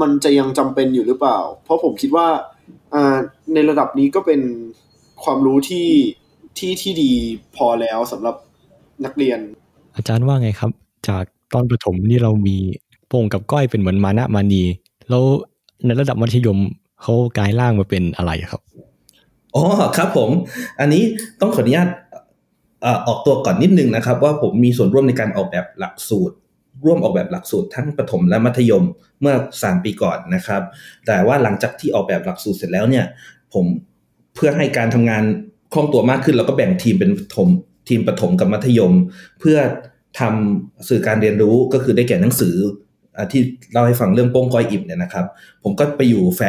[0.00, 2.28] มันจะยังจำเป็นอยู่หรือเปล่า เพราะผมคิดว่า
[3.54, 4.40] ในระดับนี้ก็เป็น
[5.24, 5.88] ความรู้ที่
[6.58, 7.12] ที่ที่ดี
[7.56, 8.36] พอแล้วสำหรับ
[9.04, 9.40] นักเรียน
[9.96, 10.70] อาจารย์ว่าไงครับ
[11.08, 11.24] จาก
[11.54, 12.56] ตอนประถมนี่เรามี
[13.08, 14.62] โป่งกับก้อยเป็นเหมือนมานะมานี
[15.10, 15.24] แล้ว
[15.84, 16.58] ในระดับมัธยม
[17.02, 18.62] เขากลายร่างมาเป็นอะไรครับ
[19.54, 19.64] อ๋อ
[19.96, 20.30] ครับผม
[20.80, 21.02] อันนี้
[21.40, 21.88] ต้องขออนุญาต
[23.06, 26.34] ออกตัวก่อนนิดนึงนะครับ ว่าผมมีส่วนร่วมในการออกแบบหลักสูตร
[26.84, 28.84] ร่วมออกแบบหลักสูตรทั้งประถมและมัธยม
[29.20, 30.62] เมื่อ 3 ปีก่อนนะครับ
[31.06, 33.04] แต่ว่าหลังจากที่ออกแบบหลักสูตรเสร็จแล้วเนี่ย
[33.54, 33.64] ผม
[34.34, 35.22] เพื่อให้การทำงาน
[35.72, 37.48] คล่องตัวมากขึ้นเราก็แบ่งทีมเป็นถม
[37.88, 38.92] ทีมประถมกับมัธยม
[39.40, 39.58] เพื่อ
[40.20, 42.56] ทำสื่อการเรียนรู้ก็คือได้แก่หนังสือ
[43.32, 43.40] ที่
[43.72, 45.26] เล่าให้ฟังเรื่องโป้งก้อยอิบเนี่ยนะครับ
[45.62, 46.40] ผมก็ไปอยู่แฝ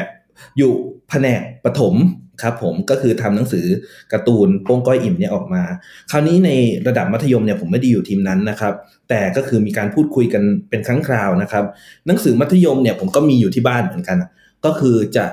[0.58, 0.72] อยู่
[1.10, 1.96] แผนกประถม
[2.44, 3.66] ครับผมก็คือทำหนังสือ
[4.12, 5.64] การ์ตูนโป้งก้อยอิ่มเนี่ยออกมา
[6.12, 6.52] คราวนี้ใน
[6.88, 8.74] ระดับมัธยมเนี่ยผมไม่ได้อยู่ทีมนั้นนะครับ
[9.10, 11.66] แต่ก็คือมีการพูดคุยกันเป็นครั้งคราวนะครับ
[12.08, 14.18] หนังสือมัธยมเนี่ยผมก็มีอยู่ที่บ้านเหมือนกัน
[14.66, 15.26] ก็คือจะ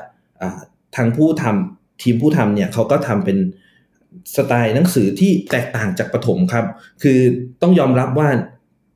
[0.97, 3.39] ทางผู้ทำทีมผู้ทำเนี่ยเขาก็ทำเป็น
[4.37, 6.65] สไตล์หนังสือที่แตกต่างจากประถมครับ
[7.03, 7.19] คือ
[7.63, 8.29] ต้องยอมรับว่า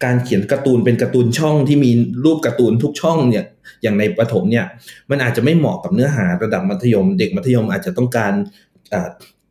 [0.05, 1.91] การเขียนการ์ตูนเป็นการ์ตูนช่องที่มี
[2.25, 3.45] รูปการ์ตูนทุกช่องเนี่ย
[3.83, 4.65] อย่างในประถมเนี่ย
[5.11, 8.33] มันอาจจะไม่เหมาะกับเนื้อหาระดับมัธยม เด็กมัธยมอาจจะต้องการ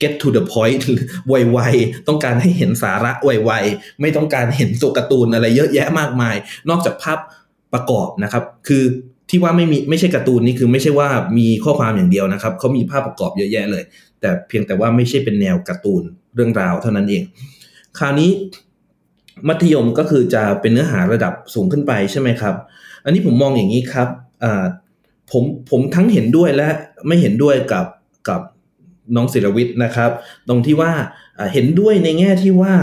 [0.02, 0.84] get to the point
[1.28, 6.36] ไวๆ ต้องการให้เห็นสาระไวๆ ไม่ต้องการเห็นตัวการ์ตูนอะไรเยอะแยะมากมาย
[6.70, 7.20] นอกจากภาพ
[7.74, 8.84] ประกอบนะครับ คือ
[9.30, 13.84] ที่ว่าไม่มีไม่ใช่การ์ตูนนี่คือไม่ใช่ว่ามีข้อความอย่างเดียวนะครับเขามีภาพประกอบเยอะแยะเลย
[14.22, 16.04] แต่เพียงแต่ว่าไม่ใช่เป็นแนวการ์ตูน
[16.36, 17.24] เรื่องราวเท่านั้นเอง
[18.00, 18.32] คราวนี้
[19.48, 22.56] มัธยมก็คือจะเป็นเนื้อหาระดับสูงขึ้นไปใช่ไหมครับ
[23.04, 24.10] อันนี้ผมมองอย่างนี้ครับ
[25.32, 26.68] ผมผมทั้งเห็นด้วยและ
[27.08, 27.86] ไม่เห็นด้วยกับ
[28.30, 28.42] กับ
[29.16, 30.12] น้องศิรวิทย์นะครับ
[30.48, 30.92] ตรงที่ว่า
[31.54, 32.74] เห็นด้วยในแง่ที่ว่า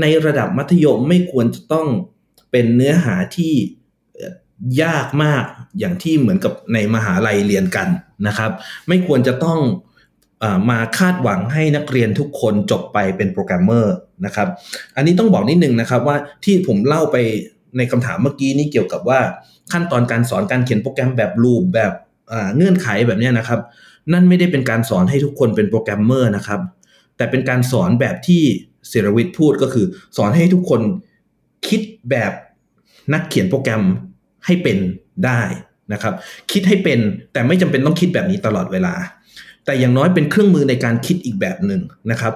[0.00, 1.88] ในระดับมัธยมไม่ควรจะต้อง
[2.50, 3.52] เป็นเนื้อหาที่
[4.82, 5.44] ยากมาก
[5.78, 7.88] อย่างที่เหมือนกับในมหาลัยเรียนกัน
[8.26, 8.50] นะครับ
[8.88, 9.58] ไม่ควรจะต้อง
[10.70, 13.94] มาคาดหวังให้นักเรียนทุกคนจบไปเป็นโปรแกรมเมอร์
[14.26, 14.48] นะครับ
[14.96, 17.16] อันนี้ต้องบอกนิดนึงนะครับว่าที่ผมเล่าไป
[17.76, 19.20] ในคำถามเมื่อกี้นี้เกี่ยวกับว่า
[19.72, 21.92] ขั้นตอนการสอนการเขียนโปรแกรมแบบ loop แบบ
[22.56, 23.60] เงื่อนไขแบบนี้นะครับ
[24.12, 26.60] นั่นไม่ได้เป็นการสอนให้ทุกคนเป็นโปรแกรมเมอร์นะครับ
[27.16, 28.42] แต่เป็นการสอนแบบที่
[28.88, 30.80] ศิรวิทย์พูดก็คือ สอนให้ทุกคน
[31.68, 31.80] คิด
[32.10, 32.32] แบบ
[33.12, 33.82] นักเขียนโปรแกรม
[34.46, 34.78] ให้เป็น
[35.26, 35.40] ได้
[35.92, 36.14] นะครับ
[36.52, 36.98] คิดให้เป็น
[37.32, 38.94] แต่ไม่จำเป็นต้องคิดแบบนี้ตลอดเวลา
[39.64, 42.34] แต่อย่างน้อยเป็นเครื่องมือในการคิดอีกแบบหนึ่งนะครับ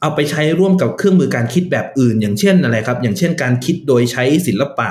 [0.00, 4.90] เอาไปใช้ร่วมกับเครื่องมือการคิดแบบอื่น อย่างเช่นอะไรครับ อย่างเช่น การคิดโดยใช้ศิลปะ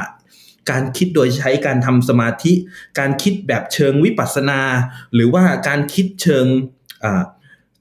[0.72, 2.54] การคิดโดยใช้การทำสมาธิ
[3.00, 4.60] การคิดแบบเชิงวิปัสสนา
[5.14, 6.46] หรือว่าการคิดเชิง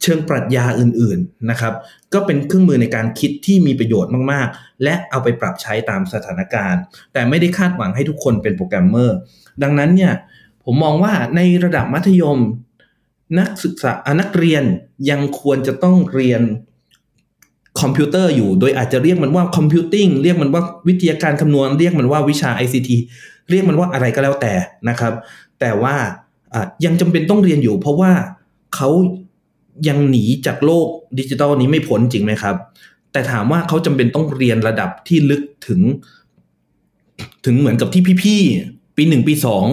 [0.03, 1.75] เชิงปรัชญาอื่นๆนะครับ
[2.15, 6.81] ก็เป็นเครื่องมือในการคิดที่มีประโยชน์มากๆ และเอาไปปรับใช้ตามสถานการณ์
[7.13, 9.17] แต่ไม่ได้คาดหวังให้ทุกคนเป็นโปรแกรมเมอร์
[9.63, 10.13] ดังนั้นเนี่ย
[10.65, 12.39] ผมมองว่าในระดับมัธยม
[13.39, 14.65] นักศึกษานักเรียน
[15.11, 16.43] ยังควรจะต้องเรียน
[17.81, 22.91] คอมพิวเตอร์อยู่ โดยอาจจะเรียกมันว่า computing เรียกมันว่าวิทยาการคำนวณ เรียกมันว่าวิชา ICT
[23.51, 24.55] เรียกมันว่าอะไรก็แล้วแต่
[24.89, 25.13] นะครับ
[25.61, 25.97] แต่ว่า
[26.85, 28.13] ยังจำเป็นต้องเรียนอยู่ เพราะว่า
[28.75, 28.91] เขา
[29.89, 30.87] ยังหนีจากโลก
[31.19, 32.57] ดิจิทัลนี้ไม่พ้นจริงไหมครับ
[33.13, 35.81] แต่ถามว่าเขาจำเป็นต้องเรียนระดับที่ลึกถึง
[37.45, 39.65] ถึงเหมือนกับที่พี่ๆ ปีหนึ่งปีสอง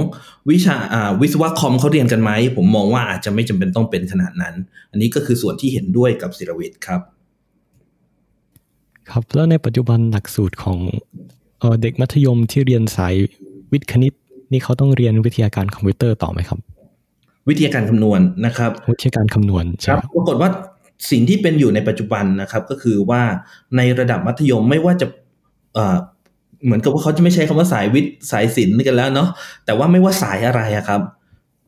[0.51, 0.75] วิชา
[1.21, 4.55] วิศวะคอมเขาเรียนกันไหม ผมมองว่าอาจจะไม่จำเป็นต้องเป็นขนาดนั้น
[4.91, 7.01] อันนี้ก็คือส่วนที่เห็นด้วยกับศิรวิทย์ครับ
[9.09, 10.77] ครับแล้วในปัจจุบันหลักสูตรของ
[11.81, 13.15] เด็กมัธยมที่เรียนสาย
[13.71, 14.13] วิทย์คณิต
[14.51, 16.59] นี่เขาต้องเรียนวิทยาการคอมพิวเตอร์ต่อไหมครับ
[17.49, 20.49] วิทยาการคำนวณนะครับ วิทยาการคำนวณครับปรากฏว่า
[21.12, 23.21] สิ่งที่เป็นอยู่ในปัจจุบันนะครับ ก็คือว่า
[23.77, 25.07] ในระดับมัธยมไม่ว่าจะ
[26.63, 29.30] เหมือนกับว่าเขาจะไม่ใช้คำว่าสายวิทย์สายศิลป์กันแล้วเนาะ
[29.65, 31.02] แต่ว่าไม่ว่าสายอะไรอะครับ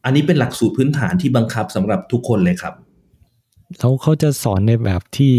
[0.05, 2.73] อันนี้เป็นหลักสูตรพื้นฐานที่บังคับสำหรับทุกคนเลยครับ
[3.79, 5.33] แล้วเขาจะสอนในแบบที่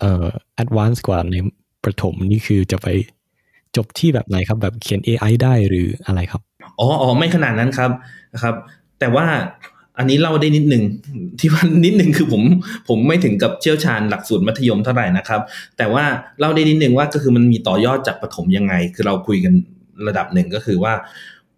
[0.00, 0.26] เอ่อ
[0.62, 1.36] advance กว่าใน
[1.84, 2.88] ประถมนี่คือจะไป
[3.76, 6.42] จบที่แบบไหนครับแบบเขียน AI ได้หรืออะไรครับ
[6.78, 7.90] อ๋ออ๋อไม่ขนาดนั้นครับ
[8.34, 8.54] นะครับ
[8.98, 9.26] แต่ว่า
[10.02, 10.84] อันนี้เล่าได้นิดหนึ่ง
[11.40, 12.42] ที่ว่านิดหนึ่งคือผม
[12.88, 15.40] ผมไม่ถึงกับเชี่ยวชาญหลักสูตรมัธยมเท่าไหร่นะครับ
[15.78, 16.04] แต่ว่า
[16.38, 19.54] เล่าได้นิดหนึ่งว่าก็คือมันมีต่อยอดจากปฐมยังไง คือเราคุยกัน
[20.06, 20.94] ระดับหนึ่งก็คือว่า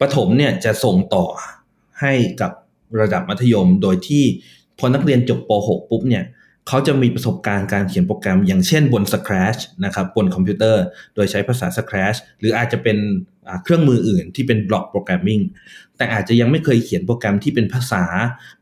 [0.01, 1.27] ปฐมเนี่ยจะส่งต่อ
[2.01, 2.53] ให้กับ
[3.01, 4.25] ระดับมัธยมโดยที่
[4.79, 6.25] พอนักเรียนจบป .6 ปุ๊บเนี่ย
[6.69, 10.83] เขาจะมีประสบการณ์การเขียนโปรแกรม อย่างเช่นบน Scratch นะครับบนคอมพิวเตอร์
[11.15, 12.97] โดยใช้ภาษา Scratch หรืออาจจะเป็น
[13.65, 15.41] เครื่องมืออื่นที่เป็น block programming
[15.97, 18.05] แต่อาจจะยังไม่เคยเขียนโปรแกรมที่เป็นภาษา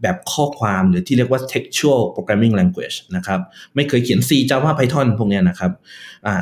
[0.02, 3.40] แบบข้อความหรือที่เรียกว่า textual programming language นะครับ
[3.74, 5.72] ไม่เคยเขียน C Java Python พวกนี้นะครับ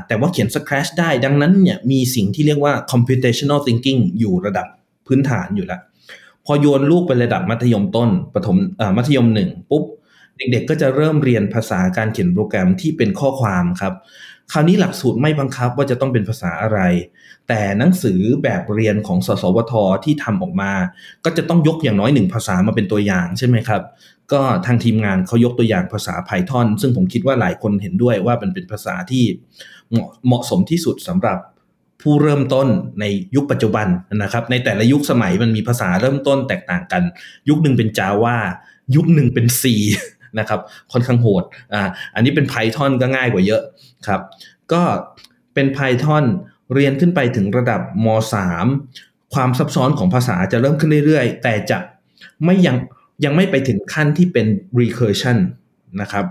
[0.07, 4.67] แต่ว่าเขียน Scratch ได้ดังนั้นเนี่ยมีสิ่งที่เรียกว่า computational thinking อยู่ระดับ
[5.07, 5.81] พื้นฐานอยู่แล้ว
[6.47, 8.57] พอโยนลูกไประดับมัธยมต้นปฐม
[8.97, 9.85] มัธยมหนึ่งปุ๊บ
[10.37, 13.95] เด็กๆก็จะเริ่มเรียนภาษาการเขียนโปรแกรมที่เป็นข้อความครับ
[14.53, 16.81] คราวนี้หลักสูตรไม่บังคับว่าจะต้องเป็นภาษาอะไร
[17.49, 19.73] แต่หนังสือแบบเรียนของสสวท
[20.05, 20.73] ที่ทำออกมา
[21.25, 23.83] ก็จะต้องยกอย่างน้อยหนึ่งภาษามาเป็นตัวอย่างใช่ไหมครับ
[24.33, 29.25] ก็ทางทีมงานเขายกตัวอย่างภาษา Python ซึ่งผมคิดว่าหลายคนเห็นด้วยว่ามันเป็นภาษาที่
[30.27, 31.39] เหมาะสมที่สุดสำหรับ
[32.03, 32.69] ผู้เริ่มต้น
[33.01, 33.87] ในยุคปัจจุบัน
[34.23, 37.03] นะครับ ในแต่ละยุคสมัยมันมีภาษาเริ่มต้นแตกต่างกัน
[37.49, 38.37] ยุคหนึ่งเป็น Java
[38.97, 39.63] ยุคหนึ่งเป็น C
[40.39, 40.61] นะครับ
[40.93, 43.63] ค่อนข้างโหดอ่าอันนี้เป็น Python ก็ง่ายกว่าเยอะ
[44.07, 44.21] ครับ
[44.73, 44.83] ก็
[45.55, 46.25] เป็น Python
[46.75, 48.07] เรียนขึ้นไปถึงระดับม
[48.67, 51.79] .3 ความซับซ้อนของภาษาจะเริ่มขึ้นเรื่อยๆ แต่จะ
[52.45, 52.77] ไม่ยัง
[53.25, 54.47] ยังไม่ไปถึงขั้นที่เป็น
[54.81, 55.39] recursion
[56.01, 56.27] นะครับ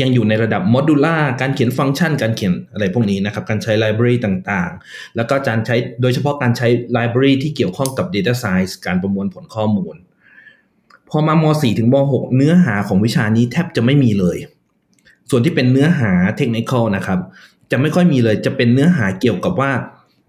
[0.00, 9.96] ยังอยู่ในระดับ modular การเขียนฟังก์ชัน การเขียนอะไรพวกนี้นะครับ การใช้ library ต่างๆ แล้วก็การใช้โดยเฉพาะการใช้ library ที่เกี่ยวข้องกับ data science การประมวลผลข้อมูล
[11.16, 14.38] อมาม4ถึงม6เนื้อหาของวิชานี้แทบจะไม่มีเลย
[15.30, 17.18] ส่วนที่เป็นเนื้อหาเทคนิคนะครับ
[17.70, 19.72] จะไม่ค่อยมีเลย จะเป็นเนื้อหาเกี่ยวกับว่า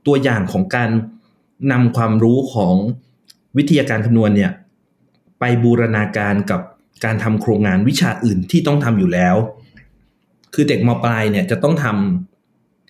[0.06, 0.90] ตัวอย่างของการ
[1.72, 2.76] นำความรู้ของ
[3.58, 4.52] วิทยาการคำนวณเนี่ย
[5.40, 6.62] ไปบูรณาการกับ
[7.06, 9.36] การทำโครงงานวิชาอื่นที่ต้องทำอยู่แล้ว
[10.54, 11.86] คือเด็กมปลายเนี่ยจะต้องท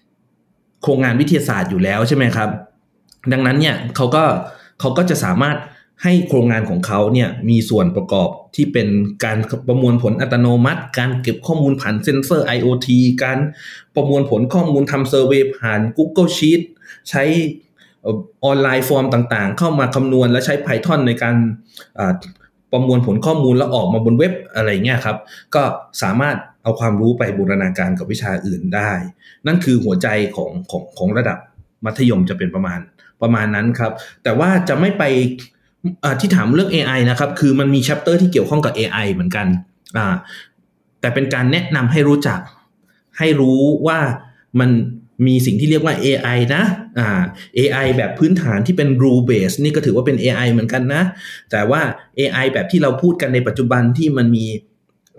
[0.09, 2.49] ำโครงงานวิทยาศาสตร์อยู่แล้วใช่ไหมครับ
[3.31, 4.23] ดังนั้นเนี่ยเขาก็
[4.79, 5.55] เขาก็จะสามารถ
[6.03, 8.87] ให้โครงงานของเขาเนี่ยมีส่วนประกอบที่เป็น
[9.25, 12.87] การประมวลผลอัตโนมัติ การเก็บข้อมูลผ่านเซนเซอร์ IoT
[13.23, 13.39] การ
[13.95, 16.61] ประมวลผลข้อมูลทำเซอร์เวยผ่าน Google Sheet
[17.09, 17.23] ใช้
[18.07, 21.35] ออนไลน์ฟอร์มต่างๆ เข้ามาคำนวณและใช้ Python ในการ
[22.71, 25.17] ประมวลผลข้อมูลแล้วออกมาบนเว็บอะไรเงี้ยครับ
[25.55, 25.63] ก็
[26.01, 28.91] สามารถเอาความรู้ไปบูรณาการกับวิชาอื่นได้
[29.47, 31.37] นั่นคือหัวใจของของของระดับ
[31.85, 32.79] มัธยมจะเป็นประมาณ
[33.21, 33.91] ประมาณนั้นครับ
[34.23, 35.03] แต่ว่าจะไม่ไป
[36.19, 39.47] ที่ถามเรื่อง AI นะครับ คือมันมี chapter ที่เกี่ยวข้องกับ AI เหมือนกัน
[39.97, 40.07] อ่า
[40.99, 42.39] แต่เป็นการแนะนำให้รู้จัก
[43.17, 43.99] ให้รู้ว่า
[44.59, 44.69] มัน
[45.27, 46.63] มีสิ่งที่เรียกว่า AI นะ
[46.99, 47.21] อ่า
[47.57, 51.03] AI แบบพื้นฐานที่เป็น rule base นี่ก็ถือว่าเป็น AI เหมือนกันนะ
[51.51, 51.81] แต่ว่า
[52.19, 54.45] AI แบบที่เราพูดกันในปัจจุบันที่มันมี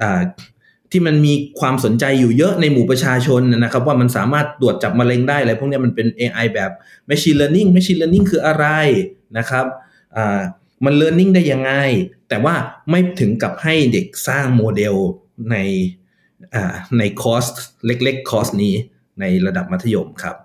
[0.02, 0.22] อ่า
[0.92, 6.70] ที่มันมีความสนใจอยู่เยอะในหมู่ประชาชนนะครับ ว่ามันสามารถตรวจจับมะเร็งได้อะไรพวกนี้มันเป็น AI แบบ
[7.11, 8.66] machine learning machine learning คืออะไร
[9.38, 9.66] นะครับ
[10.85, 11.72] มันเรียนรู้ได้ยังไง
[12.29, 12.55] แต่ว่า
[12.90, 14.94] ไม่ถึงกับให้เด็กสร้างโมเดล
[15.50, 15.57] ใน
[16.98, 17.44] ในคอร์ส
[17.87, 18.74] เล็กๆคอร์สนี้
[19.20, 20.37] ในระดับมัธยมครับ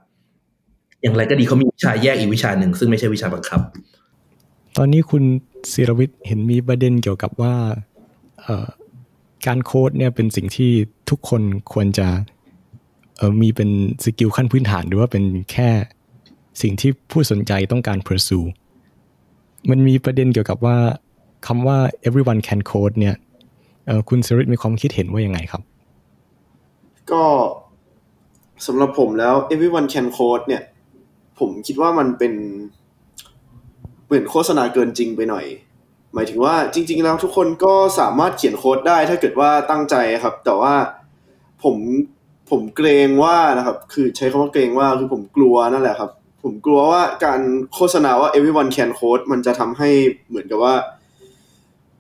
[1.01, 3.61] อย่างไรก็ดีเขามีวิชาแยกอีกวิชาหนึ่ง ซึ่งไม่ใช่วิชาบังคับ
[4.77, 5.23] ตอนนี้คุณ
[5.71, 7.55] ศิรวิทย์เห็นมีประเด็นเกี่ยวกับว่า
[9.47, 10.71] การโค้ดเนี่ยเป็นสิ่งที่
[11.09, 11.41] ทุกคน
[11.73, 12.07] ควรจะ
[13.41, 13.69] มีเป็น
[14.03, 15.69] skill ขั้นพื้นฐานหรือว่าเป็นแค่
[16.61, 18.47] สิ่งที่ผู้สนใจต้องการ pursue
[19.69, 20.77] มันมีประเด็นเกี่ยวกับว่า
[21.47, 23.15] คำว่า everyone can code เนี่ย
[24.09, 25.61] คุณสริตมีความคิดเห็นว่ายังไงครับ
[27.11, 27.23] ก็
[28.67, 30.63] สำหรับผมแล้ว everyone can code เนี่ย
[31.39, 32.33] ผมคิดว่ามันเป็น
[34.05, 35.45] เหมือนโฆษณาเกินจริงไปหน่อย
[36.13, 40.73] หมายถึงว่าจริง ๆ แล้วทุกคนก็สามารถเขียนโค้ดได้ถ้าเกิดว่าตั้งใจครับ แต่ว่า
[41.63, 41.77] ผม
[42.49, 46.11] ผมเกรงว่านะครับ คือใช้คำว่าเกรงว่าคือผมกลัวนั่นแหละครับ
[46.43, 47.41] ผมกลัวว่าการ
[47.73, 49.89] โฆษณาว่า everyone can code มันจะทำให้
[50.29, 50.75] เหมือนกับว่า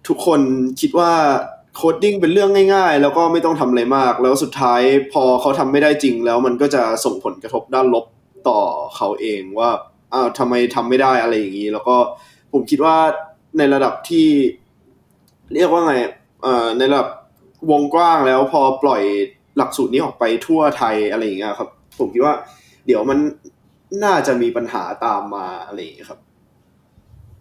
[0.07, 0.41] ทุกคน
[0.81, 1.11] คิดว่า
[1.75, 4.81] coding เป็นเรื่องง่ายๆ แล้วก็ไม่ต้องทำอะไรมาก แล้วสุดท้าย
[5.13, 8.05] พอเขาทำไม่ได้จริง แล้วมันก็จะส่งผลกระทบด้านลบ
[8.47, 8.59] ต่อ
[8.95, 9.69] เขาเองว่า
[10.13, 11.95] อ้าวทำไมทำไม่ได้อะไรอย่างนี้ แล้วก็
[12.51, 12.97] ผมคิดว่า
[13.57, 14.27] ในระดับที่
[15.53, 15.93] เรียกว่าไง
[16.77, 17.09] ในระดับ
[17.71, 19.01] วงกว้างแล้วพอปล่อย
[19.57, 22.33] หลักสูตรนี้ออกไปทั่วไทยอะไรอย่างเงี้ยครับ ผมคิดว่า
[22.85, 23.19] เดี๋ยวมัน
[24.03, 26.19] น่าจะมีปัญหาตามมาอะไรอย่างนี้ครับ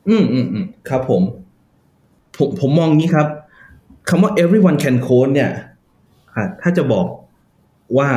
[0.09, 1.23] อืมอืมอืมครับผม
[2.39, 3.29] ผมผมมองงี้ครับ
[4.09, 5.51] คำว่า everyone can code เนี่ย
[6.63, 7.07] ถ้าจะบอก
[7.99, 8.09] ว่า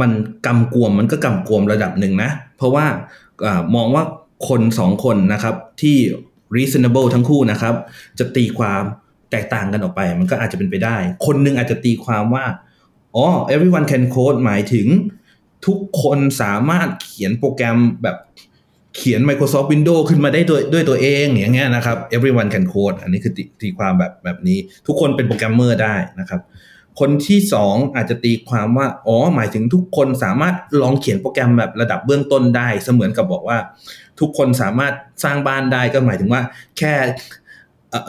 [0.00, 0.10] มัน
[0.46, 2.86] กำกวมมันก็กำกวมระดับหนึ่งนะ เพราะว่า
[3.44, 4.04] อมองว่า
[4.48, 5.96] คนสองคนนะครับ ที่
[6.56, 7.74] reasonable ทั้งคู่นะครับ
[8.18, 8.82] จะตีความ
[9.30, 12.44] แตกต่างกันออกไป มันก็อาจจะเป็นไปได้ คนนึงอาจจะตีความว่า
[13.14, 14.86] อ๋อ everyone can code หมายถึง
[15.66, 18.16] ทุกคนสามารถเขียนโปรแกรมแบบ
[18.96, 26.40] เขียน Microsoft Windows ขึ้นมาได้ด้วยด้วยตัวเองอย่างเงี้ยนะครับ everyone can code อันนี้คือตีตีความแบบแบบนี้ ทุกคนเป็นโปรแกรมเมอร์ได้นะครับ
[27.00, 33.58] คนที่สองอาจจะตีความว่า อ๋อ หมายถึงทุกคนสามารถลองเขียนโปรแกรมแบบระดับเบื้องต้นได้ เสมือนกับบอกว่า
[34.20, 34.94] ทุกคนสามารถ
[35.24, 36.42] สร้างบ้านได้ก็หมายถึงว่า
[36.78, 36.94] แค่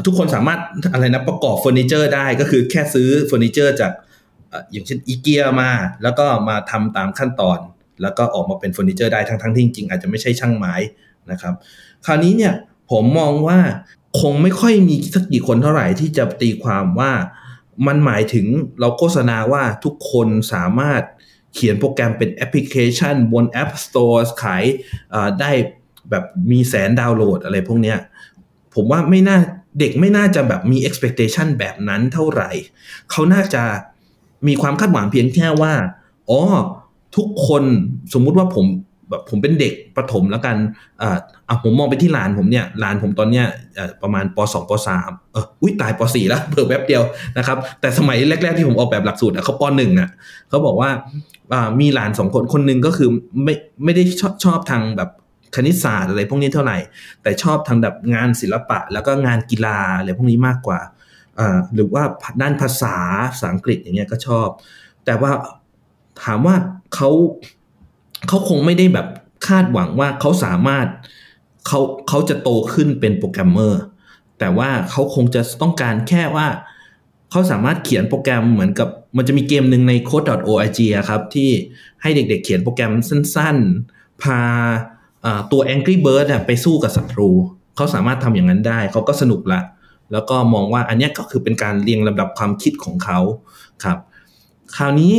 [0.06, 0.60] ทุกคนสามารถ
[0.94, 3.92] อะไรนะประกอบเฟอร์นิเจอร์ได้ก็คือแค่ซื้อเฟอร์นิเจอร์จาก
[4.72, 5.72] อย่างเช่นอีเกียมา
[6.04, 7.60] แล้วก็มาทำตามขั้นตอน
[8.02, 10.76] แล้วก็ออกมาเป็นเฟอร์นิเจอร์ได้ทั้งทั้งๆที่จริงๆอาจจะไม่ใช่ช่างไม้
[11.32, 11.54] นะครับ
[12.06, 12.54] คราวนี้เนี่ย
[12.92, 13.60] ผมมองว่า
[14.22, 17.12] คงไม่ค่อยมีสักกี่คนเท่าไหร่ที่จะตีความว่า
[17.88, 18.46] มันหมายถึง
[18.80, 21.02] เราโฆษณาว่าทุกคนสามารถ
[21.54, 24.64] เขียนโปรแกรมเป็นแอปพลิเคชันบน App Store ขาย
[25.42, 25.52] ได้
[26.10, 27.98] แบบมีแสนดาวน์โหลดอะไรพวกเนี้ย
[28.76, 29.38] ผมว่าไม่น่า
[29.80, 32.52] เด็กไม่น่าจะแบบมี expectation แบบนั้นเท่าไหร่
[33.12, 33.64] เขาน่าจะ
[34.48, 35.74] มีความคาดหวังเพียงแค่ว่า
[36.30, 36.40] อ๋อ
[37.16, 37.64] ทุกคน
[38.14, 38.66] สมมุติว่าผม
[39.10, 40.58] แบบผมเป็นเด็กประถมแล้วกัน
[41.02, 43.46] อ่าอะผมมองไปที่หลานผมเนี่ยหลานผมตอนเนี้ย
[44.02, 47.04] ประมาณป .2 ป .3 เอออุ้ยตายป .4 แล้วเพิ่มแป๊บเดียว
[47.38, 50.10] นะครับ แต่สมัยแรก ๆที่ผมออกแบบหลักสูตรอะเขาป .1 อะ
[50.50, 50.90] เขาบอกว่า
[51.54, 53.10] อ่ามีหลานสองคนคนหนึ่งก็คือ
[53.44, 53.54] ไม่
[53.84, 55.10] ไม่ได้ชอบชอบทางแบบ
[55.56, 56.78] คณิตศาสตร์อะไรพวกนี้เท่าไหร่
[57.24, 60.80] แต่ชอบทางแบบงานศิลปะ แล้วก็งานกีฬาอะไรพวกนี้มากกว่า
[61.76, 62.04] หรือว่า
[62.42, 62.96] ด้านภาษา
[63.32, 64.48] ภาษาอังกฤษอย่างเงี้ยก็ชอบ
[65.06, 65.32] แต่ว่า
[66.24, 66.56] ถามว่า
[66.96, 67.10] เขา
[68.28, 69.08] เขาคงไม่ได้แบบ
[69.48, 70.88] คาดหวังว่าเขาสามารถ
[71.68, 73.82] เขาเขาจะโตขึ้นเป็นโปรแกรมเมอร์
[74.40, 76.48] แต่ว่าเขาคงจะต้องการแค่ว่า
[77.32, 81.50] เขาสามารถเขียนโปรแกรมเหมือนกับมันจะมีเกมหนึ่งใน code.org อะครับ ที่
[82.02, 84.40] ให้เด็กๆเขียนโปรแกรมสั้นๆ พา
[85.52, 87.30] ตัว Angry Bird ไปสู้กับศัตรู
[87.76, 89.62] เขาสามารถทำอย่างนั้นได้ เขาก็สนุกละ
[90.14, 93.20] แล้วก็มองว่าอันนี้ก็คือเป็นการเรียงลำดับความคิดของเขา
[93.84, 93.98] ครับ
[94.76, 95.14] คราวนี้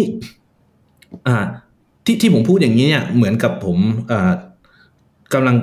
[1.26, 1.36] อ่า
[2.04, 3.78] ที่ที่ผมพูดอย่างนี้เนี่ยเหมือนกับผม
[4.12, 4.32] อ่า
[5.34, 5.56] กำลัง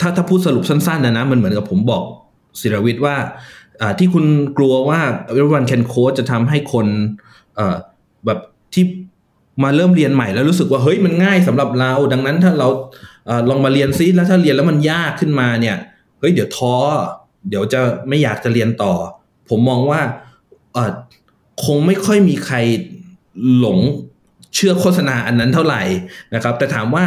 [0.00, 2.02] ถ้าถ้าพูดสรุปสั้นๆนะนะมันเหมือนกับผมบอก
[2.60, 3.16] ศิรวิทย์ว่า
[3.98, 4.24] ที่คุณ
[4.58, 5.00] กลัวว่า
[5.30, 6.86] everyone can code จะทำให้คน
[8.26, 8.38] แบบ
[8.74, 8.84] ที่
[9.62, 12.68] มาเริ่มเรียนใหม่แล้วรู้สึกว่าเฮ้ยมันง่ายสำหรับเรา ดังนั้นถ้าเรา
[13.28, 15.76] อลองมาเรียนซิแล้วถ้าเรียนแล้วมันยากขึ้นมาเนี่ย
[16.20, 16.76] เฮ้ยเดี๋ยวท้อ
[17.48, 18.92] เดี๋ยวจะไม่อยากจะเรียนต่อ
[19.48, 20.00] ผมมองว่า
[20.72, 20.92] เออ
[21.64, 22.56] คงไม่ค่อยมีใคร
[23.58, 23.78] หลง
[24.54, 25.82] เชื่อโฆษณาอันนั้นเท่าไหร่
[26.34, 27.04] นะครับ แต่ถามว่า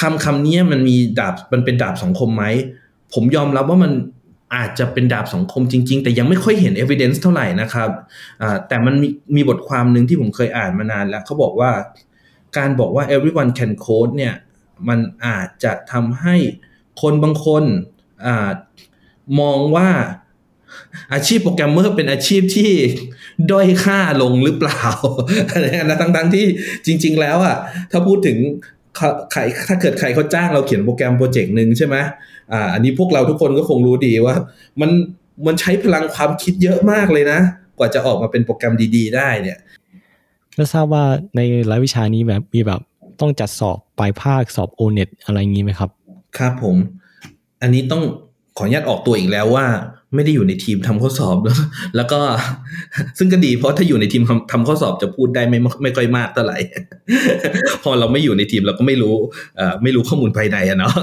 [0.00, 2.44] คำคำนี้มันมีดาบมันเป็นดาบสังคมไหม
[3.14, 3.92] ผมยอมรับว่ามัน
[4.54, 7.90] อาจจะเป็นดาบสังคมจริง ๆ แต่ยังไม่ค่อยเห็น evidence เท่าไหร่นะครับ
[8.68, 11.70] แต่มันมีมีบทความหนึ่งที่ผมเคยอ่านมานานแล้วเขาบอกว่า
[12.56, 14.34] การบอกว่า everyone can code เนี่ย
[14.88, 16.36] มันอาจจะทำให้
[17.02, 17.64] คนบางคน
[18.26, 18.28] อ
[19.40, 19.88] มองว่า
[21.14, 22.70] อาชีพโปรแกรมเมอร์เป็นอาชีพที่
[23.50, 24.82] ด้อยค่าลงหรือเปล่า
[25.50, 26.46] อะไรนะทั้งๆที่
[26.86, 27.56] จริง ๆ แล้วอะ
[27.90, 28.38] ถ้าพูดถึง
[29.32, 31.96] ใครถ้าเกิดใครเขาจ้างเราเขียนโปรแกรมโปรเจกต์หนึ่งใช่ไหม
[32.52, 34.34] อ่าอันนี้พวกเราทุกคนก็คงรู้ดีว่า
[34.80, 34.90] มัน
[35.46, 37.40] มันใช้พลังความคิดเยอะมากเลยนะ
[37.78, 39.58] กว่าจะออกมาเป็นโปรแกรมดี ๆ ได้เนี่ย
[40.56, 41.04] แล้วทราบว่า
[41.36, 42.80] ในรายวิชานี้แบบมีแบบ
[43.20, 45.90] ต้องจัดสอบปลายภาคสอบโอเน็ตอะไรอย่างนี้ไหมครับ
[46.38, 46.76] ครับผม
[47.62, 48.02] อันนี้ต้อง
[48.56, 49.66] ขออนุญาตออกตัวอีกแล้วว่า
[50.14, 51.58] ไม่ได้อยู่ในทีมทำข้อสอบแล้ว
[51.96, 52.20] แล้วก็
[53.18, 56.58] ซึ่งก็ดีเพราะถ้าอยู่ในทีมทำทำข้อสอบจะพูดได้ไม่ไม่ค่อยมากเท่าไหร่
[57.82, 59.14] พอเราไม่อยู่ในทีมเราก็ไม่รู้
[59.82, 60.94] ไม่รู้ข้อมูลภายในอะเนาะ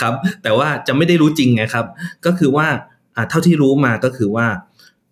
[0.00, 1.86] ครับ แต่ว่าจะไม่ได้รู้จริงไงครับ
[2.26, 2.66] ก็คือว่า
[3.30, 4.46] เท่าที่รู้มาก็คือว่า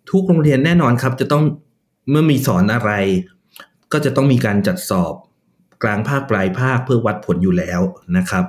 [0.09, 1.43] ทุกโรงเรียนแน่นอนครับ จะต้อง
[2.09, 2.91] เมื่อมีสอนอะไร
[3.93, 5.13] ก็จะต้องมีการจัดสอบ
[5.83, 7.81] กลางภาคปลายภาคเพื่อวัดผลอยู่แล้ว
[8.17, 8.45] นะครับ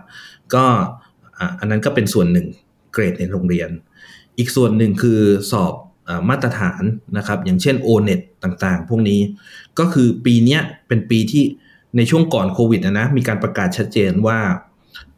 [0.55, 0.65] ก็
[1.59, 2.47] อันนั้นก็เป็นส่วนหนึ่ง
[2.93, 3.71] เกรดในโรงเรียน
[4.39, 5.21] อีกส่วนหนึ่งคือ
[5.51, 5.75] สอบ
[6.09, 6.83] อมาตรฐาน
[7.17, 9.21] นะครับ อย่างเช่น O-NET ต่างๆ พวกนี้
[9.79, 11.45] ก็คือปีนี้เป็นปีที่
[11.97, 14.39] ในช่วงก่อนโควิดนะนะมีการประกาศชัดเจนว่า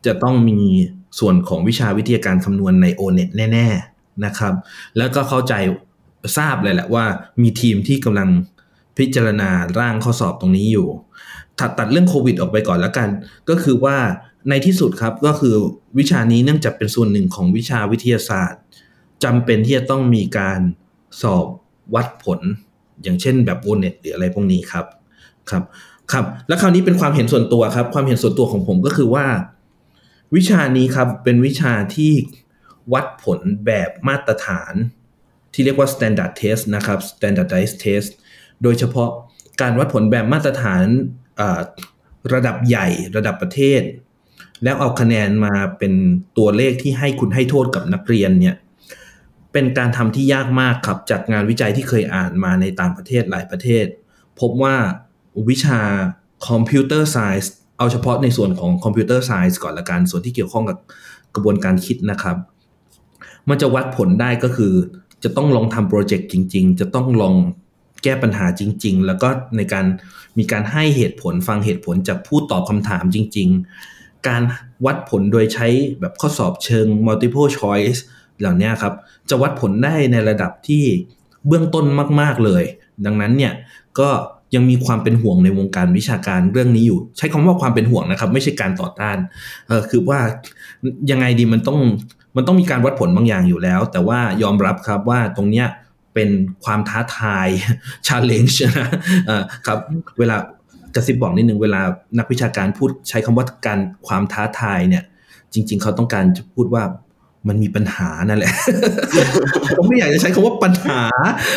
[0.06, 0.59] จะต้องมี
[1.18, 4.54] ส่วนของวิชาวิทยาการคำนวณใน O-NET แน่ๆนะครับ
[4.98, 5.54] แล้วก็เข้าใจ
[6.37, 7.04] ทราบเลยแหละว่า
[7.42, 8.28] มีทีมที่กำลัง
[8.98, 10.88] พิจารณาร่างข้อสอบตรงนี้อยู่
[11.59, 13.09] ตัดตัดเรื่องโควิดออกไปก่อนแล้วกัน
[13.48, 13.96] ก็คือว่า
[14.48, 15.55] ในที่สุดครับก็คือ
[15.98, 18.61] วิชานี้เนื่องจากเป็นส่วนหนึ่งของวิชาวิทยาศาสตร์
[19.24, 20.61] จำเป็นที่จะต้องมีการ
[21.22, 21.46] สอบ
[21.94, 22.40] วัดผล
[23.03, 24.87] อย่างเช่นแบบโอเน็ตหรืออะไรพวกนี้ครับ
[25.50, 25.62] ครับ
[26.12, 29.27] ครับ แล้วคราวนี้เป็นความเห็นส่วนตัวครับ ความเห็นส่วนตัวของผมก็คือว่า
[30.37, 32.12] วิชานี้ครับเป็นวิชาที่
[32.92, 34.75] วัดผลแบบมาตรฐาน
[35.52, 38.10] ที่เรียกว่า standard test นะครับ standardized test
[38.62, 39.10] โดยเฉพาะ
[39.60, 40.85] การวัดผลแบบมาตรฐาน
[42.33, 43.81] ระดับใหญ่ระดับประเทศ
[44.65, 45.92] แล้วเอาคะแนนมาเป็น
[46.38, 48.56] ตัวเลขที่ให้คุณให้โทษกับนักเรียนเนี่ย
[49.52, 53.87] เป็นการทำที่ยากมากครับ จากงานวิจัยที่เคยอ่านมาในต่างประเทศหลายประเทศ
[54.40, 54.77] พบว่า
[55.48, 55.81] วิชา
[56.48, 57.48] Computer Science
[57.79, 60.79] เอาเฉพาะในส่วนของคอมพิวเตอร์ไซส์ก่อนละกัน ส่วนที่เกี่ยวข้องกับ
[61.35, 62.37] กระบวนการคิดนะครับ
[63.48, 64.75] มันจะวัดผลได้ก็คือ
[65.25, 67.35] จะต้องลองทำโปรเจกต์จริง ๆ จะต้องลอง
[68.02, 69.87] แก้ปัญหาจริง ๆ แล้วก็ในการ
[70.38, 74.42] มีการให้เหตุผลฟังเหตุผลจากผู้ตอบคำถามจริง ๆ การ
[74.87, 75.66] วัดผลโดยใช้
[76.00, 78.00] แบบข้อสอบเชิง multiple choice
[78.40, 78.94] เหล่านี้ครับ
[79.31, 80.85] จะวัดผลได้ในระดับที่
[81.46, 81.85] เบื้องต้น
[82.21, 82.62] มาก ๆ เลย
[83.06, 83.52] ดังนั้นเนี่ย
[83.98, 84.08] ก็
[84.54, 89.16] ยังมีความเป็นห่วงในวงการวิชาการเรื่องนี้อยู่ ใช้คำว่าความเป็นห่วงนะครับ ไม่ใช่การต่อต้าน
[89.68, 90.21] เออคือว่า
[91.10, 91.79] ยังไงดีมันต้อง
[92.37, 95.66] มันต้องมีการวัดผลบางอย่างอยู่แล้ว แต่ว่ายอมรับครับว่าตรงเนี้ย
[96.14, 96.31] เป็น
[96.64, 97.48] ความท้าทาย
[98.06, 98.56] challenge
[99.31, 99.79] นะครับ
[100.18, 100.37] เวลา
[100.95, 101.81] กระซิบบอกนิดนึงเวลา
[102.19, 105.05] นักวิชาการพูดใช้คำว่าการความท้าทายเนี่ย
[105.55, 106.85] จริง ๆ เขาต้องการจะพูดว่า
[107.49, 108.53] มันมีปัญหานั่นแหละ
[109.77, 111.01] ผมไม่อยากจะใช้คำว่าปัญหา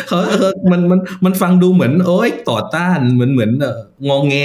[0.08, 3.50] เขาเออมันมันมันฟังดูเหมือน โอ้ยต่อต้านเหมือนเหมือน
[4.08, 4.36] งองแง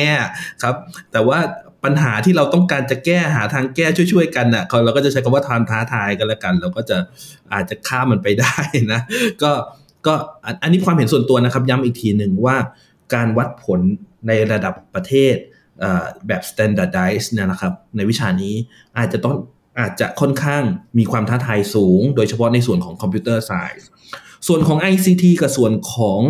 [0.64, 0.76] ครับ
[1.12, 1.40] แต่ว่า
[1.84, 6.98] ปัญหาที่เราต้องการจะแก้หาทางแก้ช่วยๆกันน่ะเราก็จะใช้คำว่าความท้าทายกันแล้วกัน เราก็จะ
[7.54, 8.56] อาจจะข้ามมันไปได้
[8.92, 9.02] นะ
[9.44, 9.52] ก็
[10.08, 10.14] ก็
[10.64, 12.56] อันนี้ความเห็นส่วนตัวนะครับ ย้ำอีกทีหนึ่งว่า
[13.14, 13.80] การวัดผล
[14.28, 15.36] ในระดับประเทศ
[16.28, 18.53] แบบ standardize เนี่ยนะครับ ในวิชานี้
[18.97, 19.36] อาจจะต้อง
[19.80, 20.63] อาจจะค่อนข้าง
[20.97, 23.89] มีความท้าทายสูง โดยเฉพาะในส่วนของ computer science
[24.47, 26.22] ส่วนของ ICT กับส่วนของ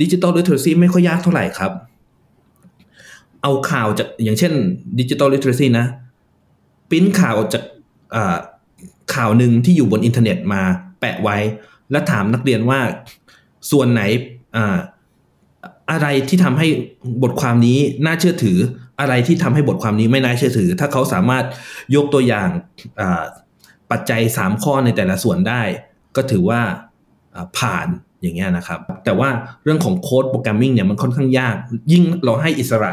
[0.00, 1.72] ดิจิ t a ลลิเทอเรซีไม่ค่อยยากเท่าไหร่ครับ
[3.42, 4.52] เอาข่าวจากอย่างเช่น
[4.98, 5.86] ดิจิ t a ลลิเทอเรซีนะ
[6.90, 7.64] ปิ้นข่าวจาก
[9.14, 10.62] ข่าวหนึ่งที่อยู่บนอินเทอร์เน็ตมา
[11.00, 11.36] แปะไว้
[11.90, 12.80] แล้วถามนักเรียนว่า
[13.70, 14.02] ส่วนไหน
[15.90, 16.66] อะไรที่ทำให้
[17.22, 18.58] บทความนี้น่าเชื่อถือ
[19.00, 21.44] อะไรที่ทำให้บทความนี้ไม่น่าเชื่อถือ ถ้าเขาสามารถ
[21.94, 22.48] ยกตัวอย่าง
[23.90, 25.62] ปัจจัย 3 ข้อในแต่ละส่วนได้
[26.16, 26.60] ก็ถือว่า
[27.58, 27.86] ผ่าน
[28.20, 29.28] อย่างเงี้ยนะครับ แต่ว่า
[29.64, 31.56] เรื่องของ code programming เนี่ยมันค่อนข้างยาก
[31.92, 32.90] ยิ่งเราให้อิสระ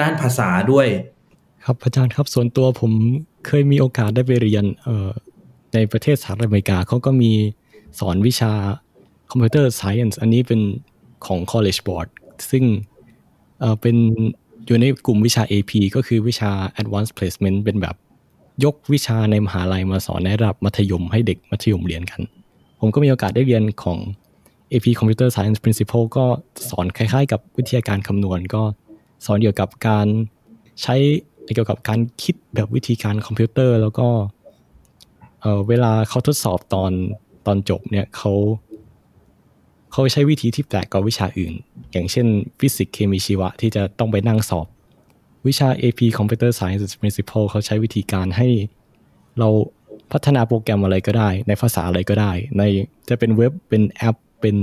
[0.00, 0.86] ด้านภาษาด้วย
[1.64, 2.92] ครับอาจารย์ครับส่วนตัวผม
[3.46, 4.64] เคยมีโอกาสได้ไปเรียน
[5.74, 7.32] ในประเทศสหรัฐอเมริกาเขาก็มี
[8.00, 8.52] สอนวิชา
[9.30, 10.60] computer science อันนี้เป็น
[11.26, 12.08] ของ College Board
[12.50, 12.64] ซึ่ง
[13.80, 13.96] เป็น
[14.66, 17.96] อยู่ในกลุ่มวิชา AP ก็คือวิชา Advanced Placement เป็นแบบ
[18.64, 22.20] ยกวิชาในมหาลัยมาสอนในระดับมัธยมให้เด็กมัธยมเรียนกัน
[22.80, 23.98] ผมก็มีโอกาสได้เรียนของ
[24.72, 26.24] AP Computer Science Principle ก็
[26.70, 28.62] สอนคล้ายๆ กับวิทยาการคำนวณ ก็
[29.26, 30.06] สอนเกี่ยวกับการ
[30.82, 30.94] ใช้
[31.54, 34.08] เกี่ยวกับการคิดแบบวิธีการคอมพิวเตอร์ แล้วก็
[35.40, 36.92] เวลาเขาทดสอบตอน
[37.46, 38.32] ตอนจบเนี่ยเขา
[39.94, 41.54] เขาใช้วิธีที่แปลกกว่าวิชาอื่น
[41.92, 42.26] อย่างเช่น
[42.60, 44.66] ฟิสิกส์เคมีชีวะที่จะต้องไปนั่งสอบ
[45.46, 48.48] วิชา AP Computer Science Principle เขาใช้วิธีการให้
[49.38, 49.48] เรา
[50.12, 52.62] พัฒนาโปรแกรมอะไรก็ได้ ในภาษาอะไรก็ได้ ใน
[53.08, 54.56] จะเป็นเว็บเป็นแอปเป็น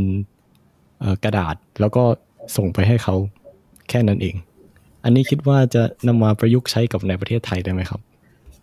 [1.23, 2.03] กระดาษ แล้วก็
[2.57, 3.15] ส่งไปให้เขา
[3.89, 4.35] แค่นั้นเอง
[5.03, 7.99] อันนี้คิดว่าจะนำมาประยุกต์ใช้กับในประเทศไทยได้ไหมครับ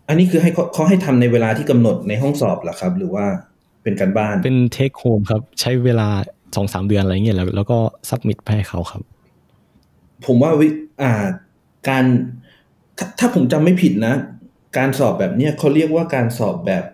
[0.09, 3.25] อันนี้คือให้เขาให้ทำในเวลาที่กำหนดในห้องสอบเหรอครับ หรือว่า
[3.83, 6.09] เป็นการบ้านเป็นเทคโฮมครับ ใช้เวลา
[6.55, 7.77] สองสามเดือนอะไรเงี้ยแล้วแล้วก็
[8.09, 9.01] ซับมิดไปให้เขาครับ
[10.25, 10.67] ผมว่าวิ
[11.01, 11.11] อ่า
[11.89, 12.05] การ
[12.97, 14.13] ถถ้าผมจำไม่ผิดนะ
[14.77, 16.85] การสอบแบบเนี้ยเขาเรียกว่าการสอบแบบ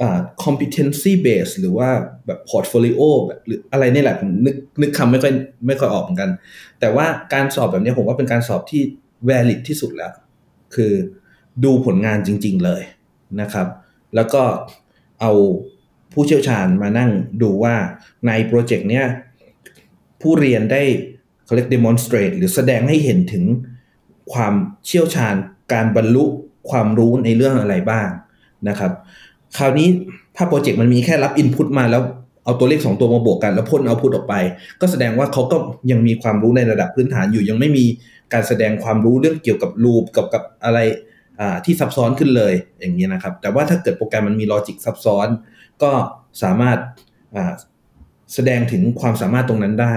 [0.00, 1.88] อ่า competency base หรือว่า
[2.26, 5.32] แบบ portfolio แบบหรืออะไรนี่แหละผมนึกนึกคำไม่ค่อย
[5.66, 6.30] ไม่ค่อยออกเหมือนกัน
[6.80, 8.82] แต่ว่าการสอบแบบนี้ผมว่าเป็นการสอบที่
[9.28, 10.12] valid ที่สุดแล้ว
[10.74, 10.92] คือ
[11.64, 12.82] ดูผลงานจริง ๆเลย
[13.40, 13.66] นะครับ
[14.14, 14.42] แล้วก็
[15.20, 15.32] เอา
[16.12, 17.10] ผู้เชี่ยวชาญมานั่ง
[17.42, 17.74] ดูว่า
[18.26, 19.06] ในโปรเจกต์เนี้ย
[20.20, 20.82] ผู้เรียนได้
[21.44, 23.44] เขาเรียก demonstrate หรือแสดงให้เห็นถึง
[24.32, 24.54] ความ
[24.86, 25.34] เชี่ยวชาญ
[25.72, 26.24] การบรรลุ
[26.70, 28.08] ความรู้ในเรื่องอะไรบ้าง
[28.68, 28.92] นะครับ
[29.56, 29.88] คราวนี้
[30.36, 32.02] ถ้าโปรเจกต์มันมีแค่รับอินพุตมาแล้ว
[32.44, 34.34] เอาตัวเลขสองตัวมาบวกกันแล้วพ่นเอาพุตออกไป
[34.80, 35.56] ก็แสดงว่าเขาก็
[35.90, 37.84] ยังมีความรู้ในระดับพื้นฐานอยู่ยังไม่มี
[38.32, 40.78] การแสดงความรู้เรื่องเกี่ยวกับรูปกับกับอะไร
[41.64, 45.28] ที่ซับซ้อนขึ้นเลยอย่างนี้นะครับ แต่ว่าถ้าเกิดโปรแกรมมันมี logic ซับซ้อน
[45.82, 45.92] ก็
[46.42, 46.78] สามารถ
[48.34, 49.94] แสดงถึงความสามารถตรงนั้นได้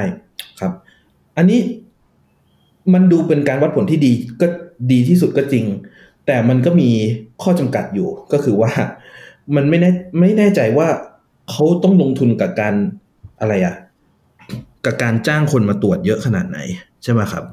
[0.59, 0.73] ครับ
[1.37, 1.59] อันนี้
[2.93, 4.11] มันดูเป็นการวัดผลที่ดี
[4.41, 4.47] ก็
[4.91, 5.65] ดีที่สุดก็จริง
[6.25, 6.89] แต่มันก็มี
[7.43, 8.71] ข้อจำกัดอยู่ก็คือว่า
[9.55, 10.87] มันไม่แน่ไม่แน่ใจว่า
[11.51, 12.75] เขาต้องลงทุนกับการ
[13.39, 13.75] อะไรอะ
[14.85, 16.59] กับการจ้างคนมาตรวจเยอะขนาดไหน
[17.03, 17.43] ใช่ไหมครับ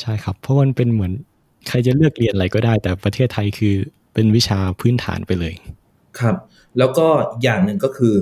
[0.00, 1.12] ใช่ครับ เพราะมันเป็นเหมือน
[1.68, 3.74] ใครจะเลือกเรียนอะไรก็ได้ แต่ประเทศไทยคือ
[4.14, 5.54] เป็นวิชาพื้นฐานไปเลย
[6.18, 6.36] ครับ
[6.78, 7.06] แล้วก็
[7.42, 8.14] อย่างหนึ่งก็คือ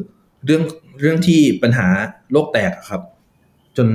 [0.44, 0.62] เรื่อง
[1.00, 1.88] เรื่องที่ปัญหา
[2.32, 3.02] โลกแตกครับ
[3.76, 3.88] จน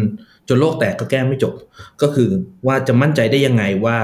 [0.48, 1.54] จนโลกแตกก็แก้ไม่จบ
[2.02, 2.30] ก็คือ
[2.68, 3.98] ว่าจะมั่นใจได้ยังไงว่า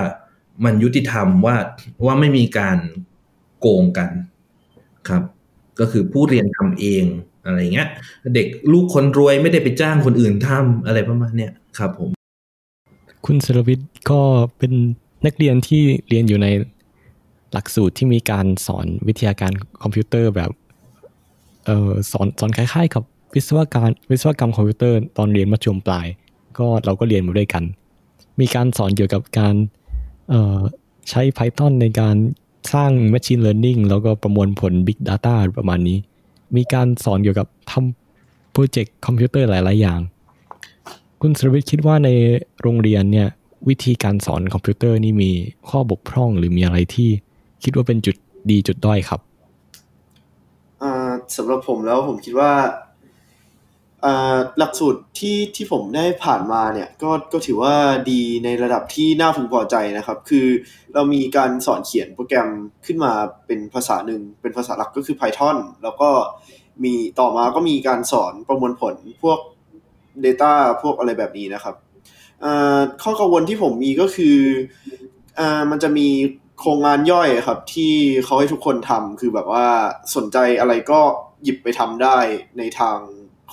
[0.65, 1.55] มันยุติธรรมว่า
[2.05, 2.77] ว่าไม่มีการ
[3.59, 4.09] โกงกัน
[5.09, 5.23] ครับ
[5.79, 7.03] ก็คือผู้เรียนทำเอง
[7.45, 7.87] อะไรเงี้ย
[8.35, 12.09] เด็กลูกคนรวยไม่ได้ไปจ้างคนอื่นทำอะไรประมาณเนี้ยครับผม
[13.25, 14.21] คุณสรวิทย์ก็
[14.57, 14.73] เป็น
[15.25, 16.47] นักเรียนที่เรียนอยู่ใน
[17.53, 19.51] หลักสูตรที่มีการสอนวิทยาการ
[19.83, 20.51] คอมพิวเตอร์แบบ
[21.65, 26.07] เออสอนสอนคล้ายๆ กับวิศวการวิศวกรรมคอมพิวเตอร์ตอนเรียนมัธยมปลาย
[26.57, 27.63] ก็เราก็เรียนมาด้วยกัน
[28.39, 29.55] มีการสอนเกี่ยวกับการ
[30.29, 30.59] เออ
[31.09, 32.15] ใช้ Python ในการ
[32.73, 35.97] สร้าง Machine Learning แล้วก็ประมวลผล Big Data ประมาณนี้
[36.55, 39.99] มีการสอนเกี่ยวกับทำโปรเจกต์คอมพิวเตอร์หลาย ๆ อย่าง
[41.21, 42.09] คุณสรวิทย์คิดว่าใน
[42.61, 43.27] โรงเรียนเนี่ย
[43.69, 45.31] วิธีการสอนคอมพิวเตอร์นี่มี
[45.69, 47.09] ข้อบกพร่องหรือมีอะไรที่
[47.63, 48.15] คิดว่าเป็นจุด
[48.51, 49.21] ดีจุดด้อยครับ
[51.37, 52.51] สำหรับผมแล้วผมคิดว่า
[54.57, 57.75] หลักสูตรที่ที่ผมได้ผ่านมาเนี่ยก็ก็ถือว่า
[58.11, 60.47] ดีในระดับที่น่าพึงพอใจนะครับ คือ
[60.93, 62.49] เรามีการสอนเขียนโปรแกรม
[62.85, 63.11] ขึ้นมา
[63.45, 66.09] เป็นภาษาหนึ่งเป็นภาษาหลักก็คือ Python แล้วก็
[66.83, 69.39] มีต่อมาก็มีการสอนประมวลผลพวก
[70.25, 70.51] Data
[70.81, 71.75] พวกอะไรแบบนี้นะครับ
[73.03, 74.37] ข้อกังวลที่ผมมีก็คือ
[75.39, 75.41] อ
[75.71, 76.07] มันจะมี
[76.59, 77.93] โครงงานย่อยครับ ที่
[78.25, 79.65] เขาให้ทุกคนทำคือแบบว่า
[80.15, 80.99] สนใจอะไรก็
[81.43, 82.17] หยิบไปทำได้
[82.57, 82.97] ในทาง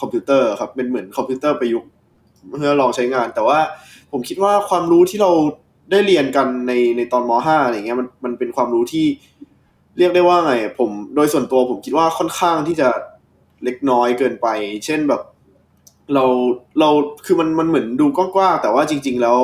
[0.00, 1.90] คอมพิวเตอร์ครับเป็นเหมือนคอมพิวเตอร์ประยุกต์
[2.48, 3.58] เพื่อลองใช้งาน แต่ว่า
[4.12, 5.30] ผมคิดว่าความรู้ที่เรา
[5.90, 9.06] ได้เรียนกันในในตอนม .5 อะไรเงี้ยมันมันเป็นความรู้ที่
[9.98, 12.88] เรียกได้ว่าไง ผมโดยส่วนตัวผมคิดว่าค่อนข้างที่จะ
[13.64, 14.46] เล็กน้อยเกินไป
[14.84, 15.22] เช่นแบบ
[16.14, 16.24] เรา
[16.80, 16.90] เรา
[17.26, 19.38] คือมันมันเหมือนดูกว้างๆแต่ว่าจริง ๆ แล้ว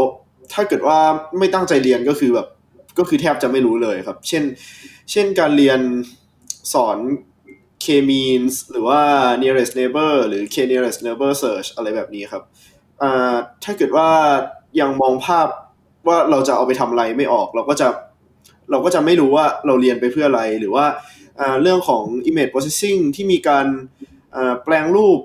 [0.52, 0.98] ถ้าเกิดว่า
[1.38, 2.48] ไม่ตั้งใจเรียนก็คือแบบ
[2.98, 4.44] ก็คือแทบจะไม่รู้เลยครับ เช่น
[5.10, 5.80] เช่นการเรียน
[6.72, 6.98] สอน
[7.84, 9.00] k-means หรือว่า
[9.42, 12.42] nearest neighbor หรือ k nearest neighbor search อะไรแบบนี้ครับ
[13.64, 14.08] ถ้าเกิดว่า
[14.80, 15.48] ยังมองภาพ
[16.08, 17.88] ว่าเราจะเอาไปทำอะไรไม่ออก เราก็จะ
[18.70, 20.86] เราก็จะไม่รู้ว่าเราเรียนไปเพื่ออะไรหรือว่า
[21.62, 23.66] เรื่องของ image processing ที่มีการ
[24.64, 25.20] แปลงรูป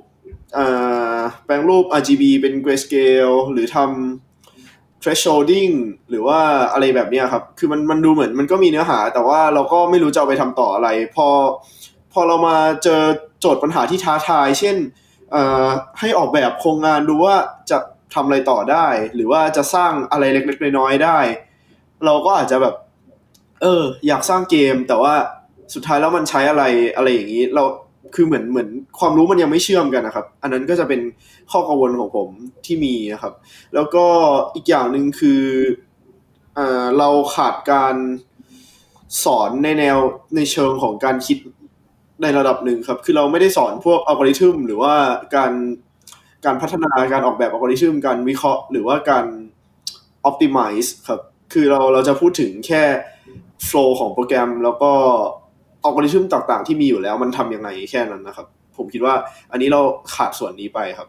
[1.46, 4.27] แปลงรูป RGB เป็น grayscale หรือทำ
[5.02, 5.74] thresholding
[6.10, 6.40] หรือว่า
[6.74, 11.28] อะไรแบบนี้ครับ คือมันมันดูเหมือนมันก็มีเนื้อหา แต่ว่าเราก็ไม่รู้จะเอาไปทำต่ออะไร พอ
[12.14, 13.02] พอเรามาเจอ
[13.40, 14.78] โจทย์ปัญหาที่ท้าทาย เช่น
[16.00, 17.36] ให้ออกแบบโครงงานดูว่า
[17.72, 17.78] จะ
[18.14, 21.20] ทำอะไรต่อได้ หรือว่าจะสร้างอะไรเล็กๆน้อยๆได้
[22.06, 22.76] เราก็อาจจะแบบ
[23.62, 25.14] เออ อยากสร้างเกม แต่ว่า
[25.74, 26.64] สุดท้ายแล้วมันใช้อะไร
[26.96, 27.64] อะไรอย่างนี้ เรา
[28.16, 31.02] คือเหมือนเหมือนความรู้มันยังไม่เชื่อมกันนะครับ อันนั้นก็จะเป็น
[31.52, 32.30] ข้อกังวลของผม
[32.66, 33.34] ที่มีนะครับ
[33.76, 34.06] แล้วก็
[34.56, 35.42] อีกอย่างหนึ่งคือ
[36.56, 37.96] เออเราขาดการ
[39.24, 39.98] สอนในแนว
[40.36, 41.38] ในเชิงของการคิด
[42.22, 44.94] ในระดับหนึ่งครับ คือเราไม่ได้สอนพวกอัลกอริทึมหรือว่า
[45.36, 45.52] การ
[46.46, 49.26] การพัฒนาการออกแบบอัลกอริทึมการวิเคราะห์ หรือว่าการ
[50.30, 51.22] optimize ครับ
[51.54, 52.84] คือเราเราจะพูดถึงแค่
[53.68, 54.92] flow ของโปรแกรมแล้วก็
[55.88, 59.16] อัลกอริทึมต่างๆ ที่มีอยู่แล้วมันทำยังไงแค่นั้นนะครับ ผมคิดว่า
[59.52, 59.82] อันนี้เรา
[60.16, 61.08] ขาดส่วนนี้ไปครับ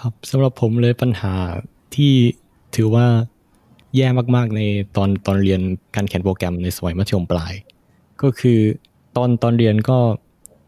[0.00, 1.34] ครับสำหรับผมเลยปัญหา
[1.94, 2.12] ที่
[2.76, 3.06] ถือว่า
[3.96, 4.60] แย่มากๆใน
[4.96, 5.60] ตอนตอนเรียน
[5.94, 7.52] การเขียนโปรแกรมในสมัยมัธยมปลาย
[8.22, 8.58] ก็คือ
[9.16, 9.98] ตอนตอนเรียนก็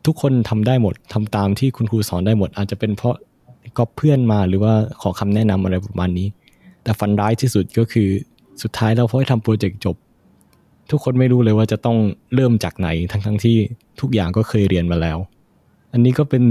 [0.06, 3.16] ทุกคนทำได้หมดทำตามที่คุณครูสอนได้หมด อาจจะเป็นเพราะ
[3.76, 6.28] ก็เพื่อนมาหรือว่าขอคำแนะนำอะไรประมาณนี้
[6.82, 8.08] แต่ฟันร้ายที่สุดก็คือ
[8.62, 9.96] สุดท้ายเราพอให้ทำโปรเจกต์จบ
[10.92, 11.98] ทุกคนไม่รู้เลยว่าจะต้อง
[12.34, 13.56] เริ่มจากไหนทั้งทั้งที่
[14.00, 15.18] ทุกอย่างก็เคยเรียนมาแล้ว
[15.92, 16.42] อันนี้ก็เป็น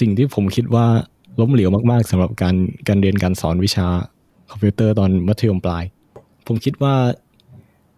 [0.00, 0.86] สิ่งที่ผมคิดว่า
[1.40, 2.56] ล้มเหลวมาก ๆสำหรับการ
[2.88, 3.86] การเรียนการสอนวิชา
[4.50, 5.84] คอมพิวเตอร์ตอนมัธยมปลาย
[6.46, 6.94] ผมคิดว่า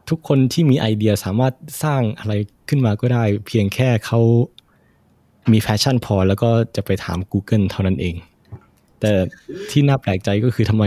[0.08, 1.54] ทุกคนที่มีไอเดียสามารถ
[1.84, 2.34] สร้างอะไร
[2.68, 4.20] ขึ้นมาก็ได้ เพียงแค่เขา
[5.52, 8.14] มี passion พอ แล้วก็จะไปถาม Google เท่านั้นเอง
[9.00, 9.12] แต่
[9.70, 10.84] ที่น่าแปลกใจก็คือทำไม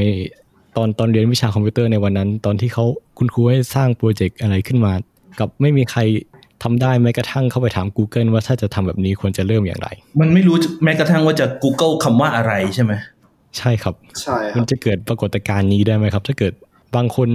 [0.77, 2.85] ตอนตอนเรียนวิชาคอมพิวเตอร์ในวันนั้น ตอนที่เขา
[3.17, 4.93] คุณครูให้สร้างโปรเจกต์อะไรขึ้นมา
[5.39, 6.01] กลับไม่มีใคร
[6.63, 9.89] ทำได้แม้กระทั่งเข้าไปถาม Google ว่าถ้าจะทำแบบนี้ควรจะเริ่มอย่างไร
[10.21, 12.93] มันไม่รู้แม้กระทั่งว่าจะ Google คำว่าอะไรใช่ไหม
[13.57, 16.53] ใช่ครับใช่คมัรันบจะเกิดปรากฏการณ์นี้ได้ไหมครับ ถ้าเกิด
[16.95, 17.29] บางคน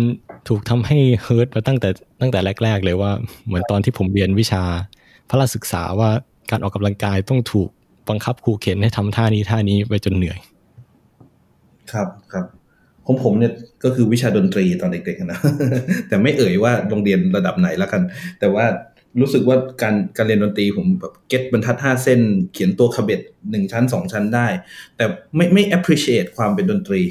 [0.49, 1.89] ถูกทำให้เฮิร์ตมาตั้งแต่
[2.21, 3.13] ตั้งแต่แรก ๆ เลยว่า
[3.47, 4.63] เหมือนตอนที่ผมเรียนวิชา
[5.29, 6.11] พระศึกษาว่า
[6.51, 7.69] การออกกำลังกายต้องถูก
[8.09, 10.39] บังคับขู่เข็นให้ทำท่านี้ท่านี้ไปจนเหนื่อย
[11.93, 12.45] ครับครับ
[13.11, 13.53] ของผมเนี่ย
[13.85, 15.41] ก็คือวิชาดนตรีตอนเด็กๆนะ
[16.09, 18.03] แต่ไม่เอ่ยว่าโรงเรียนระดับไหนแล้วกัน
[18.41, 18.67] แต่ว่า
[19.21, 22.21] รู้สึกว่าการการเรียนดนตรีผมแบบ get บรรทัดห้าเส้น
[22.53, 24.47] เขียนตัวเขบ็ตหนึ่งชั้นสองชั้นได้
[24.97, 25.05] แต่
[25.37, 27.03] ไม่ไม่ appreciate ความเป็นดนตรี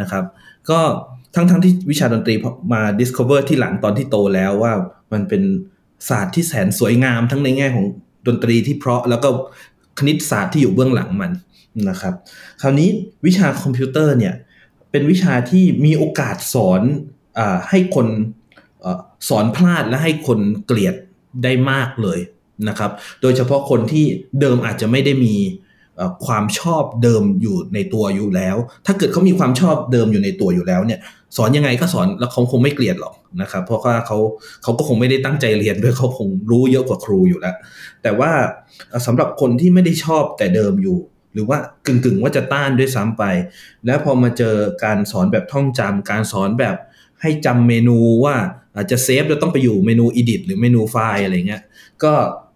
[0.00, 0.24] นะครับ
[0.70, 0.80] ก็
[1.34, 2.34] ทั้งทั้งที่วิชาดนตรี
[2.74, 4.72] มา discover ทีหลังตอนที่โตแล้วว่า
[5.12, 5.42] มันเป็น
[6.08, 7.84] ศาสตร์ที่แสนสวยงามทั้งในแง่ของ
[8.26, 9.28] ดนตรีที่เพราะแล้วก็
[9.98, 11.32] คณิตศาสตร์ที่อยู่เบื้องหลังมัน
[11.90, 12.14] นะครับ
[12.62, 12.88] คราวนี้
[13.26, 14.34] วิชาคอมพิวเตอร์เนี่ย
[14.90, 16.82] เป็นวิชาที่มีโอกาสสอน
[17.38, 18.06] อให้คน
[18.84, 18.86] อ
[19.28, 20.94] สอนพลาดและให้คนเกลียด
[21.42, 22.18] ได้มากเลย
[22.68, 22.90] นะครับ
[23.22, 24.04] โดยเฉพาะคนที่
[24.40, 25.36] เดิมอาจจะไม่ได้มี
[26.26, 31.00] ความชอบเดิมอยู่ในตัวอยู่แล้ว ถ้าเกิดเขามีความชอบเดิมอยู่ในตัวอยู่แล้วเนี่ย
[31.36, 34.18] สอนยังไงก็สอนแล้วเขาคงไม่เกลียดหรอกนะครับ เพราะว่าเขา
[34.62, 37.56] เขาก็คงไม่ได้ตั้งใจเรียนด้วยเขาคงรู้เยอะกว่าครูอยู่แล้ว
[38.02, 38.30] แต่ว่า
[39.06, 40.98] สำหรับคนที่ไม่ได้ชอบแต่เดิมอยู่
[41.32, 43.24] หรือว่ากึ่งกึ่งว่าจะต้านด้วยซ้ำไป
[43.86, 46.76] แล้วพอมาเจอการสอนแบบท่องจำการสอนแบบ
[47.20, 48.36] ให้จำเมนูว่า
[48.76, 51.62] อาจจะเซฟแล้วต้องไปอยู่เมนู edit หรือเมนูไฟล์อะไรเงี้ย
[52.04, 52.12] ก็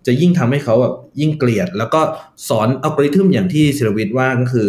[0.06, 2.00] จะยิ่งทำให้เขาแบบยิ่งเกลียด แล้วก็
[2.48, 4.68] สอนอัลกอริทึมอย่างที่ศิรวิทย์ว่าก็คือ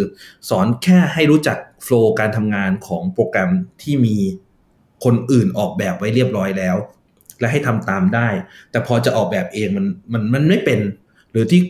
[0.50, 3.50] สอนแค่ให้รู้จักโฟล์การทำงานของโปรแกรม
[3.82, 4.16] ที่มี
[5.04, 6.76] คนอื่นออกแบบไว้เรียบร้อยแล้ว
[7.40, 8.28] และให้ทำตามได้
[8.70, 10.80] แต่พอจะออกแบบเองมันมันมันไม่เป็น
[11.30, 11.62] หรือที่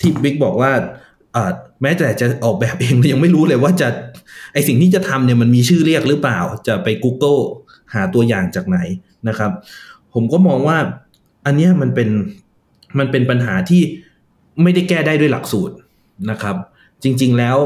[0.00, 0.72] ที่บิ๊กบอกว่า
[1.82, 3.88] แม้แต่จะออกแบบเองยังไม่รู้เลยว่าจะ
[4.52, 7.40] ไอสิ่งที่จะทำเนี่ยมันมีชื่อเรียกหรือเปล่า จะไป Google
[7.94, 8.78] หาตัวอย่างจากไหน
[9.28, 9.52] นะครับ
[10.14, 10.78] ผมก็มองว่า
[11.46, 12.08] อันนี้มันเป็น
[12.98, 13.82] มันเป็นปัญหาที่
[14.62, 15.74] ไม่ได้แก้ได้ด้วยหลักสูตร
[16.30, 16.56] นะครับ
[17.02, 17.58] จริง ๆแล้ว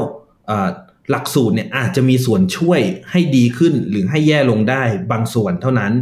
[1.11, 5.93] หลักสูตรเนี่ยอาจจะมีส่วนช่วยให้ดีขึ้นหรือให้แย่ลงได้บางส่วนเท่านั้น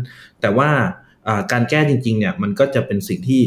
[0.41, 0.69] แต่ว่า
[1.51, 3.41] การแก้จริงๆเนี่ยมันก็จะเป็นสิ่งที่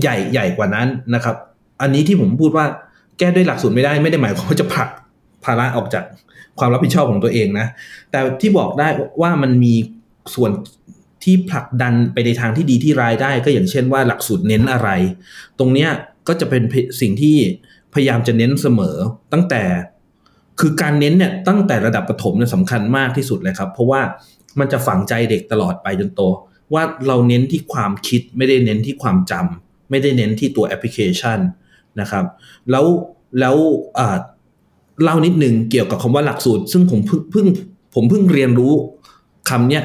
[0.00, 1.36] ใหญ่ใหญ่กว่านั้นนะครับ
[1.80, 2.66] อันนี้ที่ผมพูดว่า
[3.18, 4.88] แก้ด้วยหลักสูตรไม่ได้ไม่ได้หมายความว่าจะผลัก
[5.44, 6.04] ภาระออกจาก
[6.58, 7.66] ความรับผิดชอบของตัวเองนะ
[8.10, 8.88] แต่ที่บอกได้
[9.22, 9.74] ว่ามันมี
[10.34, 10.50] ส่วน
[11.24, 14.88] ที่ผลักดันไปในทางที่ดีที่ร้ายได้ ก็อย่างเช่นว่าหลักสูตรเน้นอะไร
[15.58, 15.90] ตรงเนี้ย
[16.28, 16.62] ก็จะเป็น
[17.00, 17.36] สิ่งที่
[17.94, 18.96] พยายามจะเน้นเสมอ
[19.32, 19.62] ตั้งแต่
[20.60, 24.00] คือการเน้นเนี่ยตั้งแต่ระดับประถมเนี่ยสำคัญมากที่สุดเลยครับ เพราะว่า
[24.58, 26.20] มันจะฝังใจเด็กตลอดไปจนโต
[26.74, 31.38] ว่าเราเน้นที่ความคิดไม่ได้เน้นที่ความจำไม่ได้เน้นที่ตัวแอปพลิเคชัน
[32.00, 32.24] นะครับ
[32.70, 32.86] แล้ว
[33.40, 33.56] แล้ว
[35.02, 37.00] เล่านิดหนึ่งเกี่ยวกับคำว่าหลักสูตร ซึ่งผม
[37.32, 37.46] เพิ่ง
[37.94, 38.72] ผมเพิ่งเรียนรู้
[39.48, 39.84] คำเนี้ย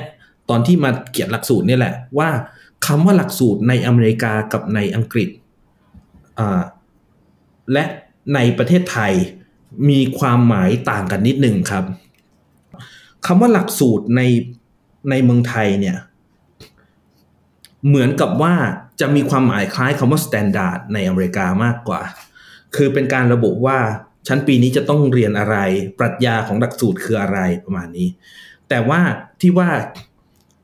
[0.49, 2.29] ตอนที่มาเขียนหลักสูตรนี่แหละ ว่า
[2.85, 5.29] คำว่าหลักสูตรในอเมริกากับในอังกฤษ
[7.71, 7.83] และ
[8.33, 9.13] ในประเทศไทย
[9.89, 11.85] มีความหมายต่างกันนิดหนึ่งครับ
[13.25, 14.21] คำว่าหลักสูตรใน
[15.09, 15.97] ในเมืองไทยเนี่ย
[17.87, 18.55] เหมือนกับว่า
[19.03, 22.01] จะมีความหมายคล้ายคำว่า standard ในอเมริกามากกว่า
[22.75, 23.77] คือเป็นการระบุว่า
[24.27, 25.55] ชั้นปีนี้จะต้องเรียนอะไร
[25.99, 28.07] ปรัชญาของหลักสูตรคืออะไรประมาณนี้
[28.69, 29.01] แต่ว่า
[29.41, 29.69] ที่ว่า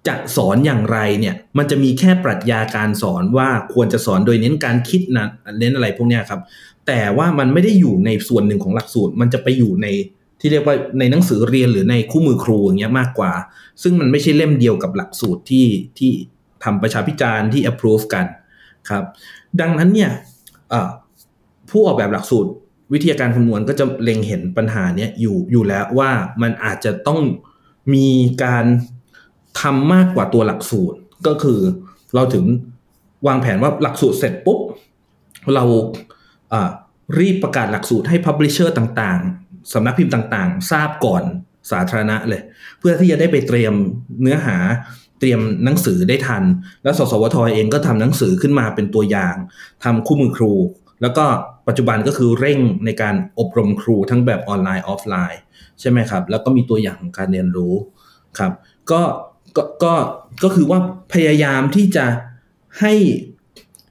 [0.07, 5.27] จะสอนอย่างไรเนี่ย มันจะมีแค่ปรัชญาการสอนว่าควรจะสอนโดยเน้นการคิดนะ
[5.59, 6.41] เน้นอะไรพวกนี้ครับ
[6.87, 9.87] แต่ว่ามันไม่ได้อยู่ในส่วนหนึ่งของหลักสูตร มันจะไปอยู่ใน
[10.39, 13.33] ที่เรียกว่าในหนังสือเรียนหรือในคู่มือครูอย่างเงี้ยมากกว่า
[13.83, 15.67] ซึ่งมันไม่ใช่เล่มเดียวกับหลักสูตรที่
[15.99, 16.11] ที่
[16.63, 18.25] ทำประชาพิจารณ์ที่ approve กัน
[18.89, 19.03] ครับ
[19.61, 20.11] ดังนั้นเนี่ย
[21.69, 22.49] ผู้ออกแบบหลักสูตร
[22.93, 27.21] วิทยาการคำนวณก็จะเล็งเห็นปัญหาเนี้ยอยู่อยู่แล้วว่ามันอาจจะต้อง
[27.93, 28.07] มี
[28.43, 28.65] การ
[29.61, 30.97] ทำมากกว่าตัวหลักสูตร
[31.27, 31.59] ก็คือ
[32.15, 32.45] เราถึง
[33.27, 34.59] วางแผนว่าหลักสูตรเสร็จปุ๊บ
[35.53, 35.63] เรา
[37.19, 41.23] รีบประกาศหลักสูตรให้ publisher ต่างๆสำนักพิมพ์ต่างๆ ทราบก่อน
[41.71, 42.41] สาธารณะเลย
[42.79, 43.73] เพื่อที่จะได้ไปเตรียม
[44.21, 44.57] เนื้อหา
[45.19, 46.43] เตรียมหนังสือได้ทัน
[46.83, 49.35] แล้วสสวทเองก็ทำหนังสือขึ้นมาเป็นตัวอย่าง
[49.83, 50.53] ทำคู่มือครู
[51.01, 51.25] แล้วก็
[51.67, 55.41] ปัจจุบันก็คือเร่งในการอบรมครูทั้งแบบออนไลน์ออฟไลน์
[55.79, 57.73] ใช่ไหมครับ แล้วก็มีตัวอย่างของการเรียนรู้
[58.39, 58.51] ครับ
[58.91, 59.01] ก็
[59.55, 59.93] ก็ก็
[60.43, 60.79] ก็คือว่า
[61.13, 62.05] พยายามที่จะ
[62.81, 62.93] ให้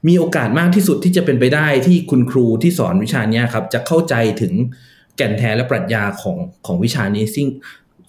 [0.07, 4.53] มีโอกาสมากที่สุดที่จะเป็นไปได้ที่คุณครูที่สอนวิชานี้ครับจะเข้าใจถึง
[5.17, 7.47] แก่นแท้และปรัชญาของของวิชานี้ซึ่ง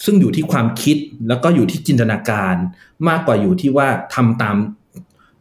[0.05, 0.96] ซึ่งอยู่ที่ความคิด
[1.28, 2.57] แล้วก็อยู่ที่จินตนาการ
[3.09, 4.57] มากกว่าอยู่ที่ว่าทำตาม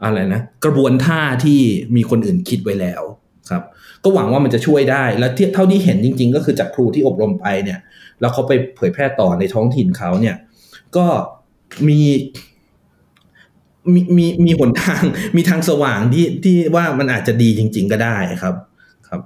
[0.03, 1.59] อะไรนะกระบวนท่าที่
[1.95, 3.01] มีคนอื่นคิดไว้แล้ว
[3.49, 3.63] ครับ
[4.03, 7.79] ก็หวังว่ามันจะช่วยได้ แล้วเท่าที่เห็นจริง ๆ ก็คือจากครูที่อบรมไปเนี่ย
[8.19, 10.35] แล้วเขาไปเผยแพร่ต่อในท้องถิ่นเขาเนี่ย
[10.97, 11.05] ก็
[11.87, 11.99] มี
[13.93, 15.03] มีมีมีหนทาง
[15.35, 18.55] มีทางสว่างที่ที่ว่ามันอาจจะดีจริง ๆ ก็ได้ครับ
[19.07, 19.21] ครับ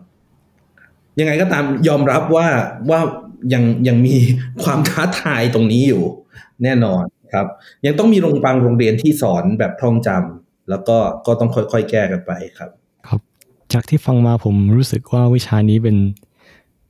[1.19, 2.47] ยังไงก็ตามยอมรับว่า
[2.89, 2.99] ว่า
[3.53, 4.15] ยังยังมี
[4.63, 6.03] ความท้าทายตรงนี้อยู่
[6.63, 7.47] แน่นอนครับ
[7.85, 12.69] ยังต้องมีโรงบางโรงเรียนที่สอนแบบท่องจำแล้วก็ก็ต้องค่อยๆแก้กันไปครับ
[13.07, 13.19] ครับ
[13.73, 15.97] จากที่ฟังมาผมรู้สึกว่าวิชานี้เป็น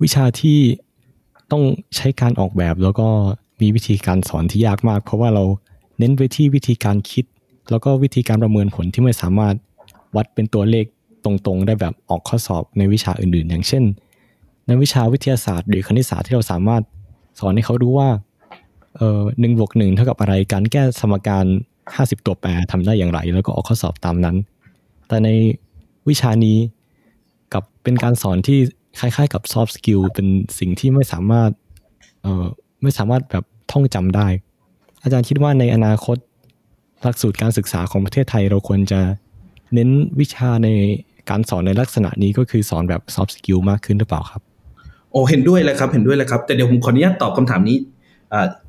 [0.04, 0.60] วิชาที่
[1.52, 1.64] ต้อง
[1.96, 3.08] ใช้การออกแบบแล้วก็
[3.62, 5.44] มีวิธีการสอนที่ยากมาก เพราะว่าเรา
[6.00, 7.26] เน้นไปที่วิธีการคิด
[7.70, 9.56] แล้วก็วิธีการประเมินผลที่ไม่สามารถ
[10.16, 10.86] วัดเป็นตัวเลข
[11.26, 13.84] ตรงๆ ได้แบบออกข้อสอบในวิชาอื่นๆ อย่างเช่น
[14.68, 16.84] ในวิชาวิทยาศาสตร์ หรือคณิตศาสตร์ที่เราสามารถ
[17.40, 18.10] สอนให้เขารู้ว่า
[18.98, 21.46] เอ่อหนึ่งบวกหนึ่งเท่ากับอะไรการแก้สมการ
[21.96, 24.36] ห้าสิบตัวแปรทำได้อย่างไร แล้วก็ออกข้อสอบตามนั้น
[25.08, 25.30] แต่ใน
[26.10, 26.58] วิชานี้
[27.54, 28.60] กับเป็นการสอนที่
[29.00, 30.28] คล้าย ๆ กับ soft skill เป็น
[30.60, 31.52] สิ่งที่ไม่สามารถ
[32.22, 32.46] เอ่อ
[32.82, 34.28] ไม่สามารถแบบท่องจำได้
[35.04, 36.18] อาจารย์คิดว่าในอนาคต
[37.02, 39.02] หลักสูตรการศึกษาของประเทศไทยเราควรจะ
[39.74, 39.90] เน้น
[40.20, 40.70] วิชาใน
[41.30, 44.42] การสอนในลักษณะนี้ก็คือสอนแบบ soft skill มากขึ้นหรือเปล่าครับ
[45.14, 47.78] โอ้เห็นด้วยเลยครับเห็นด้วยเลยครับ แต่เดี๋ยวผมขออนุญาตตอบคำถามนี้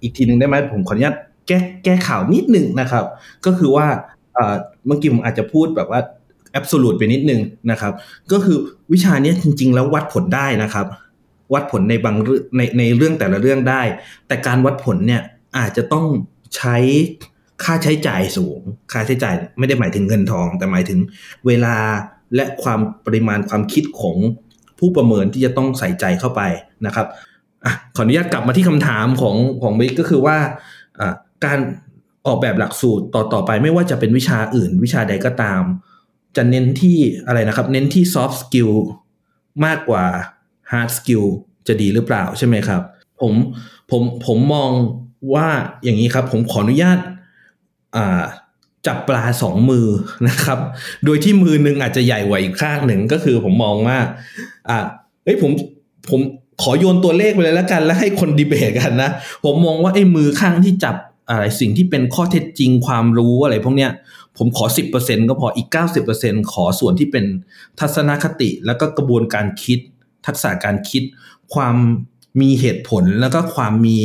[0.02, 1.16] อีกทีหนึ่งได้ไหมผมขออนุญาต
[1.48, 3.04] แก้แก้ข่าวนิดหนึ่งนะครับ
[3.46, 3.86] ก็คือว่า
[4.86, 6.00] เมื่อกี้ผมอาจจะพูดแบบว่า
[6.52, 7.40] แอบสูลูตไปนิดนึง
[7.70, 7.92] นะครับ
[8.32, 8.58] ก็คือ
[8.92, 10.86] วิชานี้จริง ๆ แล้ววัดผลได้นะครับ
[11.54, 12.16] วัดผลในบาง
[12.56, 13.82] ในในเรื่องแต่ละเรื่องได้
[14.26, 15.22] แต่การวัดผลเนี่ย
[15.58, 16.06] อาจจะต้อง
[16.56, 16.76] ใช้
[17.64, 18.60] ค่าใช้จ่ายสูง
[18.92, 20.98] ค่าใช้จ่ายไม่ได้หมายถึงเงินทอง แต่หมายถึง
[21.46, 21.76] เวลา
[22.34, 24.16] และความปริมาณความคิดของ
[24.78, 26.42] ผู้ประเมินที่จะต้องใส่ใจเข้าไป
[26.86, 27.06] นะครับ
[27.64, 27.66] อ
[27.96, 30.36] ขออนุญาตกลับมาที่คำถามของของบิ๊กก็คือว่า
[31.44, 31.58] การ
[32.26, 35.62] ออกแบบหลักสูตรต่อต่อไปไม่ว่าจะเป็นวิชาอื่น วิชาใดก็ตาม
[36.36, 38.72] จะเน้นที่อะไรนะครับ เน้นที่ soft skill
[39.64, 40.04] มากกว่า
[40.70, 41.26] hard skill
[41.66, 42.82] จะดีหรือเปล่าใช่ไหมครับ
[43.20, 43.32] ผม
[43.90, 44.70] ผมผมมอง
[45.34, 45.48] ว่า
[45.84, 46.98] อย่างนี้ครับ ผมขออนุญาต
[47.96, 48.22] อ่า
[48.86, 49.86] จับปลาสองมือ
[50.28, 50.58] นะครับ
[51.04, 53.98] โดยที่มือหนึ่งอาจจะใหญ่กว่าอีกข้างหนึ่งก็คือผมมองว่า
[54.68, 54.78] อ่า
[55.24, 55.50] เฮ้ยผม
[56.10, 56.20] ผม
[56.62, 59.10] ขอโยนตัวเลขไปเลยแล้วกัน แล้วให้คนดีเบตกันนะ
[59.44, 60.96] ผมมองว่าไอ้มือข้างที่จับ
[61.28, 63.90] อะไรสิ่งที่เป็นข้อเท็จจริงความรู้อะไรพวกเนี้ย
[64.38, 64.64] ผมขอ
[64.96, 65.68] 10%ก็พออีก
[66.10, 67.24] 90%ขอส่วนที่เป็น
[67.80, 69.78] ทัศนคติ แล้วก็กระบวนการคิด
[70.26, 71.02] ทักษะการคิด
[71.54, 71.76] ความ
[72.40, 73.98] มีเหตุผลแล้วก็ความมี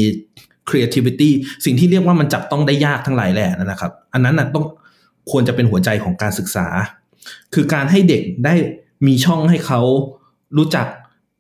[0.70, 1.30] creativity
[1.66, 4.66] สิ่งที่เรียกว่ามันจับต้องได้ยากทั้งหลายแหละนะครับ อันนั้นนะต้อง
[5.32, 6.68] ควรจะเป็นหัวใจของการศึกษา
[7.54, 8.56] คือการให้เด็กได้
[9.08, 9.82] มีช่องให้เขา
[10.58, 10.88] รู้จัก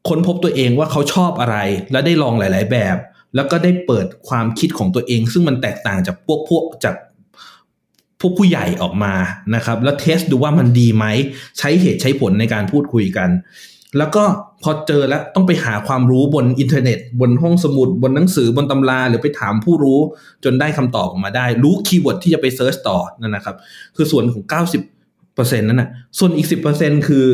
[0.09, 1.57] ค้นพบตัวเองว่าเขาชอบอะไร
[1.91, 2.97] และได้ลองหลาย ๆ แบบ
[3.35, 6.95] แล้วก็ได้เปิดความคิดของตัวเอง ซึ่งมันแตกต่างจากพวกพวกจาก
[8.19, 9.13] พวกผู้ใหญ่ออกมา
[9.55, 11.05] นะครับ แล้ว test ดูว่ามันดีไหม
[11.59, 13.29] ใช้เหตุใช้ผลในการพูดคุยกัน
[13.97, 14.23] แล้วก็
[14.63, 19.99] พอเจอแล้วต้องไปหาความรู้บนอินเทอร์เน็ต บนห้องสมุด บนหนังสือบนตำรา หรือไปถามผู้รู้
[20.43, 23.55] จนได้คำตอบออกมาได้ รู้ keyword ที่จะไป search ต่อนั่นนะครับ
[23.95, 24.43] คือส่วนของ
[25.01, 27.25] 90%นั่นนะส่วนอีก 10%คือ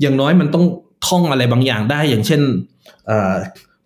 [0.00, 0.64] อย่างน้อยมันต้อง
[1.06, 2.42] ท่องอะไรบางอย่างได้ อย่างเช่น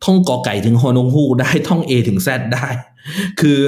[0.05, 2.69] ท่องกอไก่ถึงฮอนงฮูได้ท่อง A ถึง Z ได้
[3.41, 3.59] คือ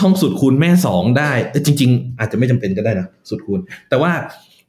[0.00, 1.30] ท่องสุดคูณแม่สองได้
[1.66, 4.12] จริง ๆ อาจจะไม่จำเป็นก็ได้นะสุดคูณ แต่ว่า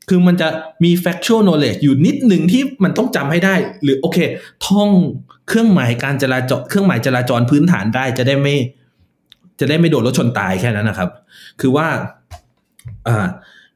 [0.10, 0.48] คือมันจะ
[0.84, 4.18] มี factual knowledge อยู่นิดหนึ่งที่มันต้องจำให้ได้ หรือโอเค
[4.68, 4.90] ท่อง
[5.48, 8.56] เครื่องหมายการจราจรเครื่องหมายจราจรพื้นฐานได้จะได้ไม่
[9.60, 11.10] จะได้ไม่โดนรถชนตายแค่นั้นนะครับ
[11.62, 11.88] คือว่า
[13.08, 13.26] อ่า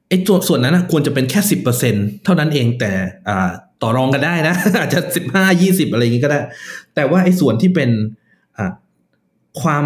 [0.08, 0.18] ไอ้
[0.48, 2.92] ส่วนนั้นนะควรจะเป็นแค่สิบเปอร์เซ็นเท่านั้นเองแต่
[3.28, 3.50] อ่า
[3.82, 6.40] ต่อรองกันได้นะ อาจจะสิบห้ายี่สิบอะไรอย่างนี้ก็ได้
[6.96, 7.90] แต่ว่าไอ้ส่วนที่เป็น
[8.58, 8.72] อ่า
[9.62, 9.86] ความ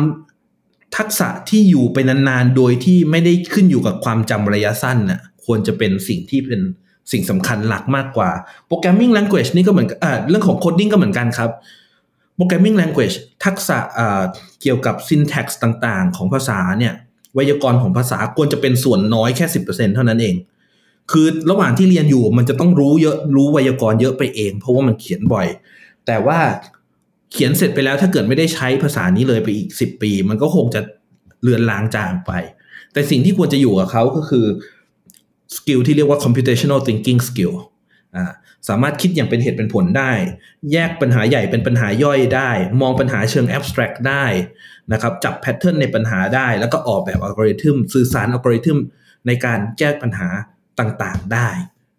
[0.97, 6.61] ทักษะที่อยู่ไปนานๆ โดยที่ไม่ได้ขึ้นอยู่กับความจำระยะสั้นน่ะ ควรจะเป็นสิ่งที่เป็น
[7.11, 8.31] สิ่งสำคัญหลักมากกว่า
[8.69, 11.49] programming language นี่ก็เหมือนอ่าเรื่องของ coding ก็เหมือนกันครับ
[12.37, 13.77] programming language ทักษะ
[14.61, 16.93] เกี่ยวกับ syntax ต่างๆ ของภาษาเนี่ย
[17.33, 20.35] ไวยากรณ์ของภาษาควรจะเป็นส่วนน้อยแค่สิบเปอร์เซ็นเท่านั้นเอง
[21.11, 25.47] คือระหว่างที่เรียนอยู่มันจะต้องรู้เยอะรู้ไวยากรณ์เยอะไปเอง เพราะว่ามันเขียนบ่อย
[26.05, 26.39] แต่ว่า
[27.31, 30.81] เขียนเสร็จไปแล้วถ้าเกิดไม่ได้ใช้ภาษานี้เลยไปอีกสิบปี มันก็คงจะ
[31.43, 32.31] เลือนลางจางไป
[32.93, 34.45] แต่สิ่งที่ควรจะอยู่กับเขาก็คือ
[35.55, 37.53] สกิลที่เรียกว่า computational thinking skill
[38.69, 40.11] สามารถคิดอย่างเป็นเหตุเป็นผลได้
[40.71, 44.25] แยกปัญหาใหญ่เป็นปัญหาย่อยได้ มองปัญหาเชิง abstract ได้
[44.93, 48.77] นะครับจับแพทเทิร์นในปัญหาได้ แล้วก็ออกแบบอัลกอริทึมสื่อสารอัลกอริทึม
[49.27, 50.27] ในการแก้ปัญหา
[50.79, 51.49] ต่างๆได้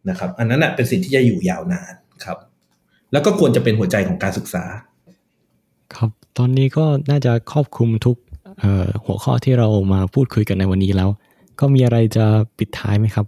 [0.09, 1.93] นะครับอันนั้นเป็นสิ่งที่จะอยู่ยาวนาน
[2.25, 2.39] ครับ
[3.13, 4.65] แล้วก็ควรจะเป็นหัวใจของการศึกษา
[5.95, 8.17] ครับตอนนี้ก็น่าจะครอบคลุมทุก
[9.05, 11.11] หัวข้อที่เรามาพูดคุยกันในวันนี้แล้ว
[11.61, 12.25] ก็มีอะไรจะ
[12.59, 13.27] ปิดท้ายไหมครับ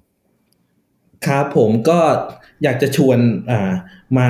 [1.27, 1.99] ครับผมก็
[2.63, 3.19] อยากจะชวน
[4.17, 4.27] มา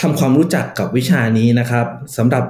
[0.00, 2.44] ทำความรู้จักกับวิชานี้นะครับสำหรับ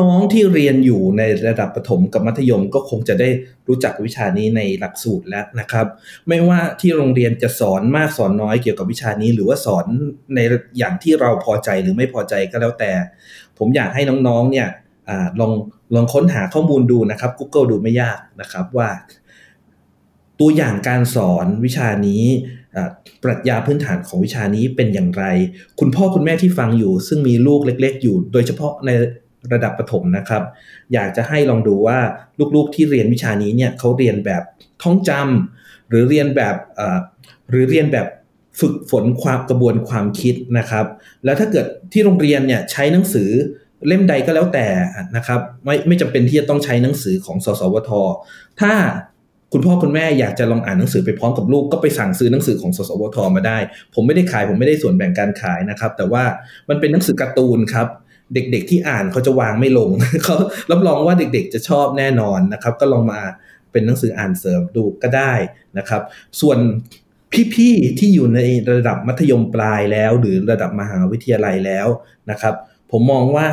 [0.00, 3.28] น้องๆที่เรียนอยู่ในระดับประถมกับมัธยมก็คงจะได้
[3.68, 5.86] รู้จักวิชานี้ในหลักสูตรแล้วนะครับ
[6.28, 9.86] ไม่ว่าที่โรงเรียนจะสอนมากสอนน้อยเกี่ยวกับวิชานี้ หรือว่าสอน
[10.34, 10.38] ใน
[10.78, 12.92] อย่างที่เราพอใจหรือไม่พอใจก็แล้วแต่
[13.58, 14.68] ผมอยากให้น้องๆเนี่ย
[15.08, 15.52] อลอง
[15.94, 18.88] ลองค้นหาข้อมูลดูนะครับ Google ดูไม่ยากนะครับว่า
[20.40, 22.24] ตัวอย่างการสอนวิชานี้
[23.22, 25.24] ปรัชญาพื้นฐานของวิชานี้เป็นอย่างไร
[25.80, 28.90] คุณพ่อคุณแม่ที่ฟังอยู่ ซึ่งมีลูกเล็ก ๆ อยู่ โดยเฉพาะใน
[29.52, 30.42] ระดับประถมนะครับ
[30.92, 31.98] อยากจะให้ลองดูว่า
[32.54, 34.42] ลูกๆที่เรียนวิชานี้เนี่ยเขาเรียนแบบ
[34.82, 36.56] ท่องจำหรือเรียนแบบ
[37.50, 38.06] หรือเรียนแบบ
[38.60, 40.86] ฝึกฝนความกระบวนความคิดนะครับ
[41.24, 43.30] แล้วถ้าเกิดที่โรงเรียนเนี่ยใช้หนังสือ
[43.86, 44.66] เล่มใดก็แล้วแต่
[45.16, 47.90] นะครับ ไม่ไม่จำเป็นที่จะต้องใช้หนังสือของสสวท
[48.60, 48.72] ถ้า
[49.52, 53.58] คุณพ่อคุณแม่อยากจะลองอ่านหนังสือไปพร้อมกับลูกก็ไปสั่งซื้อหนังสือของสสวทมาได้
[53.94, 56.24] ผมไม่ได้ขายผมไม่ได้ส่วนแบ่งการขายนะครับ แต่ว่า
[56.68, 57.88] มันเป็นหนังสือการ์ตูนครับ
[58.34, 59.90] เด็กๆที่อ่านเขาจะวางไม่ลง
[60.24, 60.36] เขา
[60.70, 63.20] รับรองว่าเด็กๆจะชอบแน่นอนนะครับ ก็ลองมา
[63.72, 65.32] เป็นหนังสืออ่านเสริมดูก็ได้
[65.78, 66.02] นะครับ
[66.40, 66.58] ส่วน
[67.54, 68.40] พี่ๆที่อยู่ใน
[68.72, 71.86] ระดับมัธยมปลายแล้ว หรือระดับมหาวิทยาลัยแล้ว
[72.30, 72.54] นะครับ
[72.90, 73.46] ผมมองว่า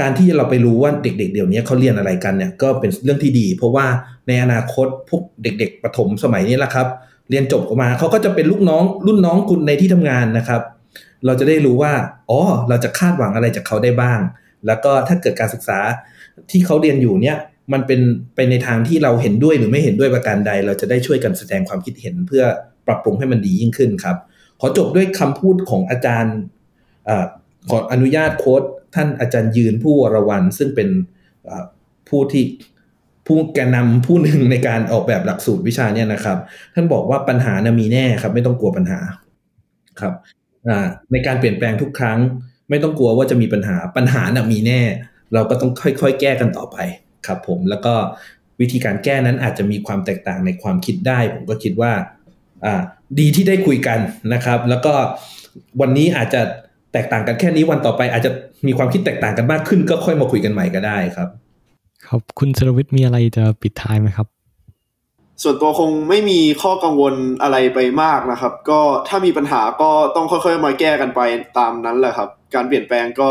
[0.00, 3.86] การที่เราไปรู้ว่าเด็ก ๆ เดี๋ยวนี้เขาเรียนอะไรกันเนี่ยก็เป็นเรื่องที่ดี เพราะว่า
[4.26, 6.86] ในอนาคตพวกเด็ก ๆ ประถมสมัยนี้แหละครับ
[7.30, 10.62] เรียนจบออกมาเขาก็จะเป็นลูกน้องรุ่นน้องคุณในที่ทำงานนะครับ
[11.26, 11.92] เราจะได้รู้ว่า
[12.30, 14.20] อ๋อเราจะคาดหวังอะไรจากเขาได้บ้าง
[14.66, 15.78] แล้วก็ถ้าเกิดการศึกษา
[16.50, 17.36] ที่เขาเรียนอยู่เนี่ย
[17.72, 18.00] มันเป็น
[18.34, 22.44] ไปในทางที่เราเห็นด้วยหรือไม่เห็นด้วยประการใด เราจะได้ช่วยกันแสดงความคิดเห็นเพื่อ
[22.86, 24.16] ปรับปรุงให้มันดียิ่งขึ้นครับ
[24.60, 26.36] ขอจบด้วยคำพูดของอาจารย์
[27.68, 28.62] ขออนุญาตโค้ด
[28.94, 30.88] ท่านอาจารย์ยืนผู้วรวันซึ่งเป็น
[32.08, 32.44] ผู้ที่
[33.26, 36.38] ผู้แกนนำผู้หนึ่งในการออกแบบหลักสูตรวิชาเนี่ยนะครับ
[36.74, 39.00] ท่านบอกว่าปัญหานะมีแน่ครับ ไม่ต้องกลัวปัญหา
[40.00, 40.14] ครับ
[41.12, 42.18] ในการเปลี่ยนแปลงทุกครั้ง
[42.70, 44.80] ไม่ต้องกลัวว่าจะมีปัญหาปัญหานะมีแน่
[45.34, 46.76] เราก็ต้องค่อยๆ แก้กันต่อไป
[47.26, 47.94] ครับผมแล้วก็
[48.60, 51.92] วิธีการแก้นั้นอาจจะมีความแตกต่างในความคิดได้ ผมก็คิดว่า
[53.20, 53.98] ดีที่ได้คุยกัน
[54.34, 54.94] นะครับ แล้วก็
[55.80, 56.40] วันนี้อาจจะ
[56.92, 58.30] แตกต่างกันแค่นี้วันต่อไป อาจจะ
[58.66, 61.28] มีความคิดแตกต่างกันมากขึ้น ก็ค่อยมาคุยกันใหม่ก็ได้ครับ
[62.06, 64.26] ครับคุณสรวิทย์มีอะไรจะปิดท้ายไหมครับ
[65.42, 71.20] ส่วนตัวคงไม่มีข้อกังวลอะไรไปมากนะครับ ก็ถ้ามีปัญหาก็ต้องค่อยๆมาแก้กันไป
[71.58, 73.30] ตามนั้นแหละครับ การเปลี่ยนแปลงก็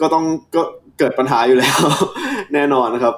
[0.00, 0.24] ก็ต้อง
[0.54, 0.62] ก็
[0.98, 1.78] เกิดปัญหาอยู่แล้ว
[2.54, 3.14] แน่นอนนะครับ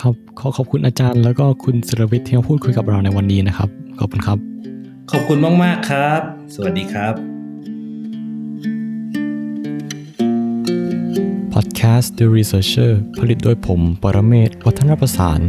[0.00, 3.68] ครับขอขอบคุณอาจารย์ แล้วก็คุณสรวิทย์ที่มาพูดคุยกับเราในวันนี้นะครับ
[4.00, 4.38] ขอบคุณครับ
[5.10, 6.20] ขอบคุณมากๆครับ
[6.54, 7.39] สวัสดีครับ
[11.56, 15.40] พอดแคสต์ The Researcher ผลิตโดยผม ปรเมศวัฒนประสาน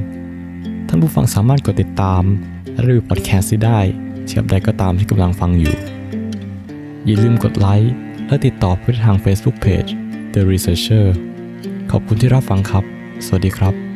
[0.87, 2.23] ท่านผู้ฟังสามารถกดติดตาม
[2.71, 3.79] และรีวิวพอดแคสต์ได้
[4.25, 5.75] เทียบใดก็ตามที่กำลังฟังอยู่
[7.05, 7.93] อย่าลืมกดไลค์
[8.27, 9.89] และติดต่อเพื่อทาง Facebook Page
[10.33, 11.05] The Researcher
[11.91, 12.83] ขอบคุณที่รับฟังครับ
[13.25, 13.90] สวัสดีครับ